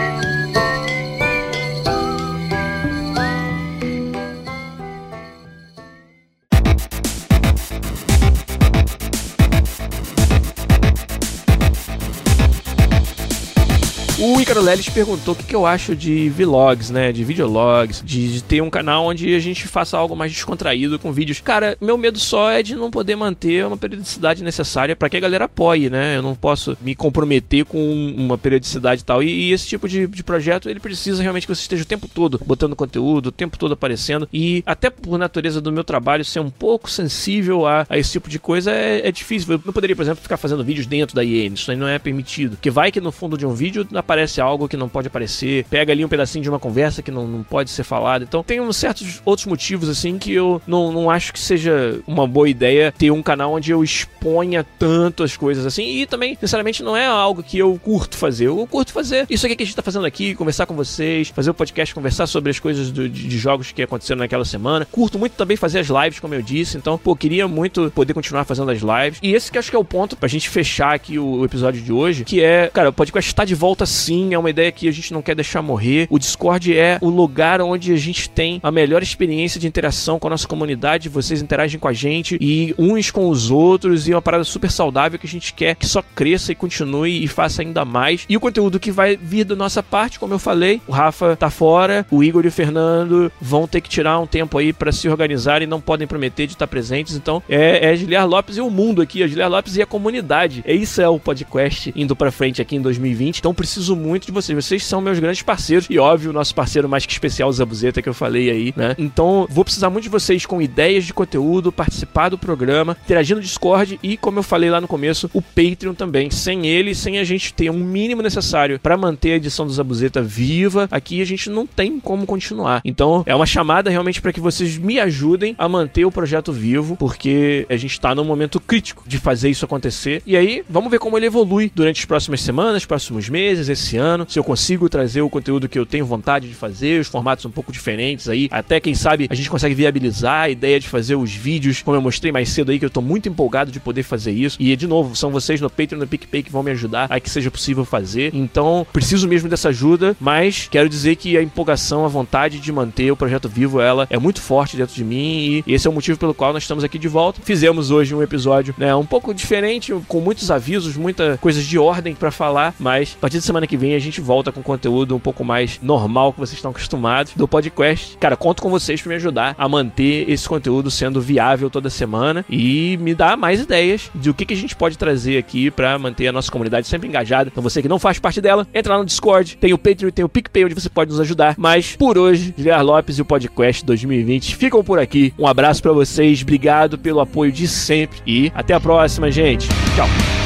O 14.25 14.39
Icaro 14.39 14.62
Lelis 14.62 14.88
perguntou 14.88 15.33
o 15.33 15.38
que, 15.38 15.43
que, 15.43 15.53
eu 15.53 15.65
acho 15.65 15.93
de 15.93 16.29
vlogs, 16.29 16.89
né? 16.89 17.12
De 17.12 17.25
videologs, 17.25 18.01
de, 18.01 18.36
de, 18.36 18.41
ter 18.41 18.62
um 18.62 18.69
canal 18.69 19.05
onde 19.07 19.36
a 19.36 19.39
gente 19.39 19.67
faça 19.67 19.97
algo 19.97 20.15
mais 20.15 20.31
descontraído 20.31 20.97
com 20.97 21.12
vídeos. 21.12 21.41
Cara, 21.41 21.77
meu 21.81 21.97
medo 21.97 22.17
só 22.17 22.49
é 22.49 22.63
de 22.63 22.73
não 22.73 22.89
poder 22.89 23.17
manter 23.17 23.65
uma 23.65 23.75
periodicidade 23.75 24.41
necessária 24.41 24.95
para 24.95 25.09
que 25.09 25.17
a 25.17 25.19
galera 25.19 25.43
apoie, 25.43 25.89
né? 25.89 26.15
Eu 26.15 26.21
não 26.21 26.36
posso 26.36 26.77
me 26.79 26.95
comprometer 26.95 27.65
com 27.65 28.13
uma 28.17 28.38
periodicidade 28.38 29.01
e 29.01 29.03
tal. 29.03 29.21
E, 29.21 29.27
e 29.27 29.51
esse 29.51 29.67
tipo 29.67 29.89
de, 29.89 30.07
de, 30.07 30.23
projeto, 30.23 30.69
ele 30.69 30.79
precisa 30.79 31.21
realmente 31.21 31.45
que 31.45 31.53
você 31.53 31.63
esteja 31.63 31.83
o 31.83 31.86
tempo 31.86 32.07
todo 32.07 32.39
botando 32.45 32.77
conteúdo, 32.77 33.27
o 33.27 33.31
tempo 33.31 33.59
todo 33.59 33.73
aparecendo. 33.73 34.29
E 34.31 34.63
até 34.65 34.89
por 34.89 35.17
natureza 35.17 35.59
do 35.59 35.69
meu 35.69 35.83
trabalho 35.83 36.23
ser 36.23 36.39
um 36.39 36.49
pouco 36.49 36.89
sensível 36.89 37.67
a, 37.67 37.86
a 37.89 37.97
esse 37.97 38.13
tipo 38.13 38.29
de 38.29 38.39
coisa, 38.39 38.71
é, 38.71 39.05
é, 39.05 39.12
difícil. 39.12 39.55
Eu 39.55 39.62
não 39.65 39.73
poderia, 39.73 39.97
por 39.97 40.03
exemplo, 40.03 40.23
ficar 40.23 40.38
fazendo 40.38 40.63
vídeos 40.63 40.88
dentro 40.88 41.13
da 41.13 41.25
IEN. 41.25 41.55
Isso 41.55 41.69
aí 41.69 41.75
não 41.75 41.89
é 41.89 41.99
permitido. 41.99 42.51
Porque 42.51 42.71
vai 42.71 42.89
que 42.89 43.01
no 43.01 43.12
fundo 43.12 43.38
de 43.38 43.45
um 43.45 43.53
vídeo 43.53 43.86
aparece 43.93 44.12
aparece 44.13 44.39
algo 44.39 44.67
que 44.67 44.78
não 44.78 44.88
pode 44.88 45.08
aparecer, 45.08 45.65
pega 45.65 45.91
ali 45.91 46.06
um 46.06 46.08
pedacinho 46.08 46.43
de 46.43 46.49
uma 46.49 46.60
conversa 46.60 47.02
que 47.02 47.10
não, 47.10 47.28
não 47.28 47.43
pode 47.43 47.71
ser 47.71 47.84
falado. 47.84 48.23
Então 48.23 48.43
tem 48.43 48.62
uns 48.62 48.78
certos 48.78 49.21
outros 49.26 49.47
motivos 49.47 49.89
assim 49.89 50.19
que 50.19 50.32
eu 50.32 50.62
não, 50.67 50.91
não 50.91 51.10
acho 51.10 51.34
que 51.34 51.39
seja 51.39 51.99
uma 52.06 52.28
boa 52.28 52.47
ideia 52.47 52.93
ter 52.95 53.10
um 53.10 53.23
canal 53.23 53.54
onde 53.54 53.71
eu 53.71 53.84
exponha 53.84 54.63
tanto 54.78 55.23
as 55.23 55.36
coisas 55.36 55.65
assim. 55.65 55.84
E 55.84 56.06
também, 56.06 56.38
sinceramente, 56.39 56.84
não 56.84 56.95
é 56.95 57.08
algo 57.08 57.41
que 57.41 57.58
eu 57.58 57.80
curto 57.84 58.15
fazer. 58.15 58.47
Eu 58.47 58.67
curto 58.67 58.93
fazer 58.93 59.26
isso 59.30 59.45
aqui 59.45 59.56
que 59.56 59.63
a 59.63 59.65
gente 59.65 59.76
tá 59.76 59.82
fazendo 59.82 60.06
aqui, 60.06 60.36
conversar 60.36 60.65
com 60.67 60.76
vocês, 60.76 61.30
fazer 61.30 61.49
o 61.49 61.54
podcast, 61.54 61.95
conversar 61.95 62.28
sobre 62.28 62.52
as 62.52 62.60
coisas 62.60 62.91
do, 62.91 63.10
de, 63.10 63.28
de, 63.28 63.38
jogos 63.38 63.71
que 63.71 63.82
aconteceram 63.82 64.19
naquela 64.19 64.45
semana. 64.45 64.88
Curto 64.91 65.17
muito 65.17 65.34
também 65.34 65.58
fazer 65.58 65.80
as 65.80 65.88
lives, 65.88 66.19
como 66.19 66.36
eu 66.36 66.41
disse. 66.41 66.78
Então, 66.78 66.97
pô, 66.97 67.15
queria 67.15 67.47
muito 67.47 67.91
poder 67.91 68.13
continuar 68.13 68.45
fazendo 68.45 68.69
as 68.69 68.80
lives. 68.80 69.19
E 69.23 69.34
esse 69.34 69.52
que 69.52 69.58
acho 69.58 69.71
que 69.71 69.76
é 69.76 69.80
o 69.80 69.84
ponto 69.84 70.15
pra 70.15 70.30
gente 70.30 70.49
fechar 70.49 70.93
aqui 70.93 71.17
o, 71.17 71.39
o 71.39 71.45
episódio 71.45 71.82
de 71.82 71.91
hoje, 71.91 72.23
que 72.23 72.41
é, 72.41 72.69
cara, 72.71 72.89
o 72.89 72.93
podcast 72.93 73.28
está 73.28 73.43
de 73.43 73.56
volta 73.56 73.86
sim, 74.03 74.33
é 74.33 74.37
uma 74.37 74.49
ideia 74.49 74.71
que 74.71 74.87
a 74.87 74.91
gente 74.91 75.13
não 75.13 75.21
quer 75.21 75.35
deixar 75.35 75.61
morrer. 75.61 76.07
O 76.09 76.19
Discord 76.19 76.77
é 76.77 76.97
o 77.01 77.09
lugar 77.09 77.61
onde 77.61 77.93
a 77.93 77.97
gente 77.97 78.29
tem 78.29 78.59
a 78.61 78.71
melhor 78.71 79.01
experiência 79.01 79.59
de 79.59 79.67
interação 79.67 80.19
com 80.19 80.27
a 80.27 80.31
nossa 80.31 80.47
comunidade. 80.47 81.09
Vocês 81.09 81.41
interagem 81.41 81.79
com 81.79 81.87
a 81.87 81.93
gente 81.93 82.37
e 82.39 82.73
uns 82.77 83.11
com 83.11 83.29
os 83.29 83.49
outros, 83.49 84.07
e 84.07 84.11
é 84.11 84.15
uma 84.15 84.21
parada 84.21 84.43
super 84.43 84.71
saudável 84.71 85.19
que 85.19 85.27
a 85.27 85.29
gente 85.29 85.53
quer 85.53 85.75
que 85.75 85.87
só 85.87 86.03
cresça 86.15 86.51
e 86.51 86.55
continue 86.55 87.23
e 87.23 87.27
faça 87.27 87.61
ainda 87.61 87.85
mais. 87.85 88.25
E 88.27 88.37
o 88.37 88.39
conteúdo 88.39 88.79
que 88.79 88.91
vai 88.91 89.17
vir 89.17 89.45
da 89.45 89.55
nossa 89.55 89.81
parte, 89.81 90.19
como 90.19 90.33
eu 90.33 90.39
falei, 90.39 90.81
o 90.87 90.91
Rafa 90.91 91.35
tá 91.35 91.49
fora, 91.49 92.05
o 92.11 92.23
Igor 92.23 92.45
e 92.45 92.47
o 92.47 92.51
Fernando 92.51 93.31
vão 93.39 93.67
ter 93.67 93.81
que 93.81 93.89
tirar 93.89 94.19
um 94.19 94.27
tempo 94.27 94.57
aí 94.57 94.73
para 94.73 94.91
se 94.91 95.07
organizar 95.07 95.61
e 95.61 95.67
não 95.67 95.79
podem 95.79 96.07
prometer 96.07 96.47
de 96.47 96.53
estar 96.53 96.67
presentes. 96.67 97.15
Então 97.15 97.41
é, 97.49 97.91
é 97.91 97.95
Giliar 97.95 98.27
Lopes 98.27 98.57
e 98.57 98.61
o 98.61 98.69
mundo 98.69 99.01
aqui, 99.01 99.23
a 99.23 99.27
Giliar 99.27 99.49
Lopes 99.49 99.75
e 99.75 99.81
a 99.81 99.85
comunidade. 99.85 100.63
É 100.65 100.73
isso 100.73 101.01
é 101.01 101.07
o 101.07 101.19
podcast 101.19 101.93
indo 101.95 102.15
para 102.15 102.31
frente 102.31 102.61
aqui 102.61 102.75
em 102.75 102.81
2020. 102.81 103.39
Então 103.39 103.53
preciso 103.53 103.82
muito 103.89 104.25
de 104.25 104.31
vocês. 104.31 104.65
Vocês 104.65 104.85
são 104.85 105.01
meus 105.01 105.19
grandes 105.19 105.41
parceiros. 105.41 105.87
E 105.89 105.99
óbvio, 105.99 106.31
o 106.31 106.33
nosso 106.33 106.53
parceiro 106.53 106.89
mais 106.89 107.05
que 107.05 107.11
especial, 107.11 107.49
o 107.49 107.53
Zabuzeta, 107.53 108.01
que 108.01 108.09
eu 108.09 108.13
falei 108.13 108.49
aí, 108.49 108.73
né? 108.75 108.95
Então, 108.97 109.47
vou 109.49 109.63
precisar 109.63 109.89
muito 109.89 110.03
de 110.03 110.09
vocês 110.09 110.45
com 110.45 110.61
ideias 110.61 111.05
de 111.05 111.13
conteúdo, 111.13 111.71
participar 111.71 112.29
do 112.29 112.37
programa, 112.37 112.97
interagir 113.03 113.35
no 113.35 113.41
Discord 113.41 113.99
e, 114.01 114.17
como 114.17 114.39
eu 114.39 114.43
falei 114.43 114.69
lá 114.69 114.79
no 114.79 114.87
começo, 114.87 115.29
o 115.33 115.41
Patreon 115.41 115.93
também. 115.93 116.29
Sem 116.29 116.67
ele, 116.67 116.95
sem 116.95 117.19
a 117.19 117.23
gente 117.23 117.53
ter 117.53 117.69
um 117.69 117.77
mínimo 117.77 118.21
necessário 118.21 118.79
para 118.79 118.97
manter 118.97 119.33
a 119.33 119.35
edição 119.35 119.65
do 119.65 119.73
Zabuzeta 119.73 120.21
viva, 120.21 120.87
aqui 120.91 121.21
a 121.21 121.25
gente 121.25 121.49
não 121.49 121.65
tem 121.65 121.99
como 121.99 122.25
continuar. 122.25 122.81
Então, 122.85 123.23
é 123.25 123.35
uma 123.35 123.45
chamada 123.45 123.89
realmente 123.89 124.21
para 124.21 124.33
que 124.33 124.39
vocês 124.39 124.77
me 124.77 124.99
ajudem 124.99 125.55
a 125.57 125.67
manter 125.67 126.05
o 126.05 126.11
projeto 126.11 126.51
vivo, 126.51 126.95
porque 126.95 127.65
a 127.69 127.75
gente 127.75 127.99
tá 127.99 128.13
num 128.15 128.23
momento 128.23 128.59
crítico 128.59 129.03
de 129.07 129.17
fazer 129.17 129.49
isso 129.49 129.65
acontecer. 129.65 130.21
E 130.25 130.35
aí, 130.35 130.63
vamos 130.69 130.91
ver 130.91 130.99
como 130.99 131.17
ele 131.17 131.25
evolui 131.25 131.71
durante 131.73 131.99
as 131.99 132.05
próximas 132.05 132.41
semanas, 132.41 132.85
próximos 132.85 133.29
meses, 133.29 133.69
esse 133.73 133.97
ano 133.97 134.25
se 134.27 134.39
eu 134.39 134.43
consigo 134.43 134.89
trazer 134.89 135.21
o 135.21 135.29
conteúdo 135.29 135.67
que 135.67 135.77
eu 135.77 135.86
tenho 135.86 136.05
vontade 136.05 136.47
de 136.47 136.55
fazer, 136.55 137.01
os 137.01 137.07
formatos 137.07 137.45
um 137.45 137.51
pouco 137.51 137.71
diferentes 137.71 138.29
aí, 138.29 138.47
até 138.51 138.79
quem 138.79 138.95
sabe 138.95 139.27
a 139.29 139.36
gente 139.36 139.49
consegue 139.49 139.75
viabilizar 139.75 140.43
a 140.43 140.49
ideia 140.49 140.79
de 140.79 140.88
fazer 140.88 141.15
os 141.15 141.33
vídeos, 141.33 141.81
como 141.81 141.97
eu 141.97 142.01
mostrei 142.01 142.31
mais 142.31 142.49
cedo 142.49 142.71
aí, 142.71 142.79
que 142.79 142.86
eu 142.86 142.89
tô 142.89 143.01
muito 143.01 143.29
empolgado 143.29 143.71
de 143.71 143.79
poder 143.79 144.03
fazer 144.03 144.31
isso. 144.31 144.57
E 144.59 144.75
de 144.75 144.88
novo, 144.88 145.15
são 145.15 145.31
vocês 145.31 145.59
no 145.62 145.69
Patreon 145.69 145.97
e 145.97 146.01
no 146.01 146.07
PicPay 146.07 146.43
que 146.43 146.51
vão 146.51 146.63
me 146.63 146.71
ajudar 146.71 147.07
a 147.09 147.19
que 147.19 147.29
seja 147.29 147.51
possível 147.51 147.86
fazer. 147.86 148.33
Então, 148.33 148.86
preciso 148.91 149.27
mesmo 149.27 149.49
dessa 149.49 149.69
ajuda, 149.69 150.15
mas 150.19 150.67
quero 150.69 150.89
dizer 150.89 151.15
que 151.15 151.38
a 151.38 151.43
empolgação, 151.43 152.05
a 152.05 152.07
vontade 152.07 152.59
de 152.59 152.71
manter 152.71 153.12
o 153.12 153.15
projeto 153.15 153.49
vivo, 153.49 153.81
ela 153.81 154.07
é 154.09 154.17
muito 154.17 154.41
forte 154.41 154.77
dentro 154.77 154.95
de 154.95 155.03
mim 155.03 155.63
e 155.65 155.73
esse 155.73 155.88
é 155.88 155.89
o 155.89 155.93
motivo 155.93 156.17
pelo 156.17 156.33
qual 156.33 156.53
nós 156.53 156.63
estamos 156.63 156.83
aqui 156.83 156.97
de 156.97 157.07
volta. 157.07 157.41
Fizemos 157.43 157.91
hoje 157.91 158.13
um 158.13 158.21
episódio, 158.21 158.73
né, 158.77 158.95
um 158.95 159.05
pouco 159.05 159.33
diferente, 159.33 159.93
com 160.07 160.19
muitos 160.19 160.51
avisos, 160.51 160.95
muitas 160.95 161.39
coisas 161.39 161.65
de 161.65 161.77
ordem 161.77 162.15
para 162.15 162.31
falar, 162.31 162.73
mas 162.79 163.15
a 163.17 163.21
partir 163.21 163.38
da 163.38 163.43
semana 163.63 163.67
que 163.67 163.78
vem 163.78 163.95
a 163.95 163.99
gente 163.99 164.21
volta 164.21 164.52
com 164.52 164.62
conteúdo 164.62 165.15
um 165.15 165.19
pouco 165.19 165.43
mais 165.43 165.80
normal 165.82 166.34
que 166.34 166.39
vocês 166.39 166.58
estão 166.58 166.71
acostumados 166.71 167.34
do 167.36 167.47
podcast. 167.47 168.17
Cara, 168.17 168.36
conto 168.36 168.62
com 168.62 168.69
vocês 168.69 169.02
para 169.02 169.10
me 169.10 169.15
ajudar 169.15 169.56
a 169.58 169.69
manter 169.69 170.30
esse 170.30 170.47
conteúdo 170.47 170.91
sendo 170.91 171.21
viável 171.21 171.69
toda 171.69 171.89
semana 171.89 172.45
e 172.49 172.97
me 173.02 173.15
dar 173.15 173.38
mais 173.38 173.62
ideias 173.62 174.12
de 174.13 174.30
o 174.30 174.34
que, 174.34 174.45
que 174.45 174.54
a 174.54 174.58
gente 174.58 174.76
pode 174.76 174.97
trazer 174.97 175.38
aqui 175.38 175.71
para 175.71 175.97
manter 175.97 176.28
a 176.28 176.32
nossa 176.32 176.52
comunidade 176.52 176.88
sempre 176.88 177.08
engajada. 177.08 177.49
Então 177.52 177.63
você 177.63 177.82
que 177.82 177.88
não 177.88 177.99
faz 177.99 178.19
parte 178.19 178.41
dela, 178.41 178.67
entra 178.73 178.93
lá 178.93 178.99
no 178.99 179.06
Discord, 179.06 179.58
tem 179.58 179.73
o 179.73 179.78
Patreon, 179.78 180.12
tem 180.12 180.26
o 180.26 180.30
PicPay 180.30 180.65
onde 180.65 180.76
você 180.76 180.89
pode 180.89 181.12
nos 181.12 181.19
ajudar. 181.19 181.56
Mas 181.58 181.95
por 181.95 182.17
hoje, 182.17 182.54
Guilherme 182.56 182.84
Lopes 182.84 183.17
e 183.17 183.21
o 183.21 183.26
Podcast 183.26 183.86
2020 183.86 184.56
ficam 184.56 184.84
por 184.84 184.99
aqui. 184.99 185.34
Um 185.38 185.47
abraço 185.47 185.82
para 185.82 185.91
vocês, 185.91 186.41
obrigado 186.41 186.97
pelo 186.97 187.19
apoio 187.19 187.52
de 187.52 187.67
sempre 187.67 188.19
e 188.26 188.52
até 188.54 188.73
a 188.73 188.80
próxima, 188.80 189.32
gente. 189.32 189.67
Tchau. 189.95 190.42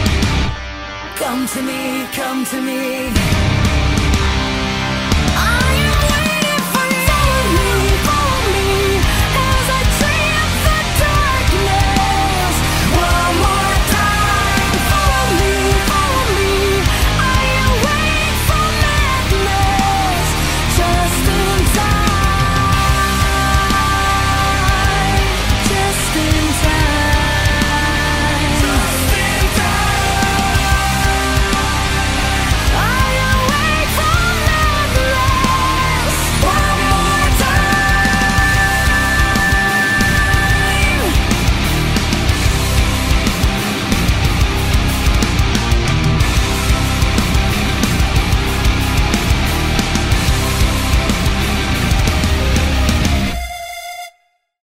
Come 1.20 1.48
to 1.48 1.62
me, 1.64 2.08
come 2.14 2.46
to 2.46 2.62
me. 2.62 3.47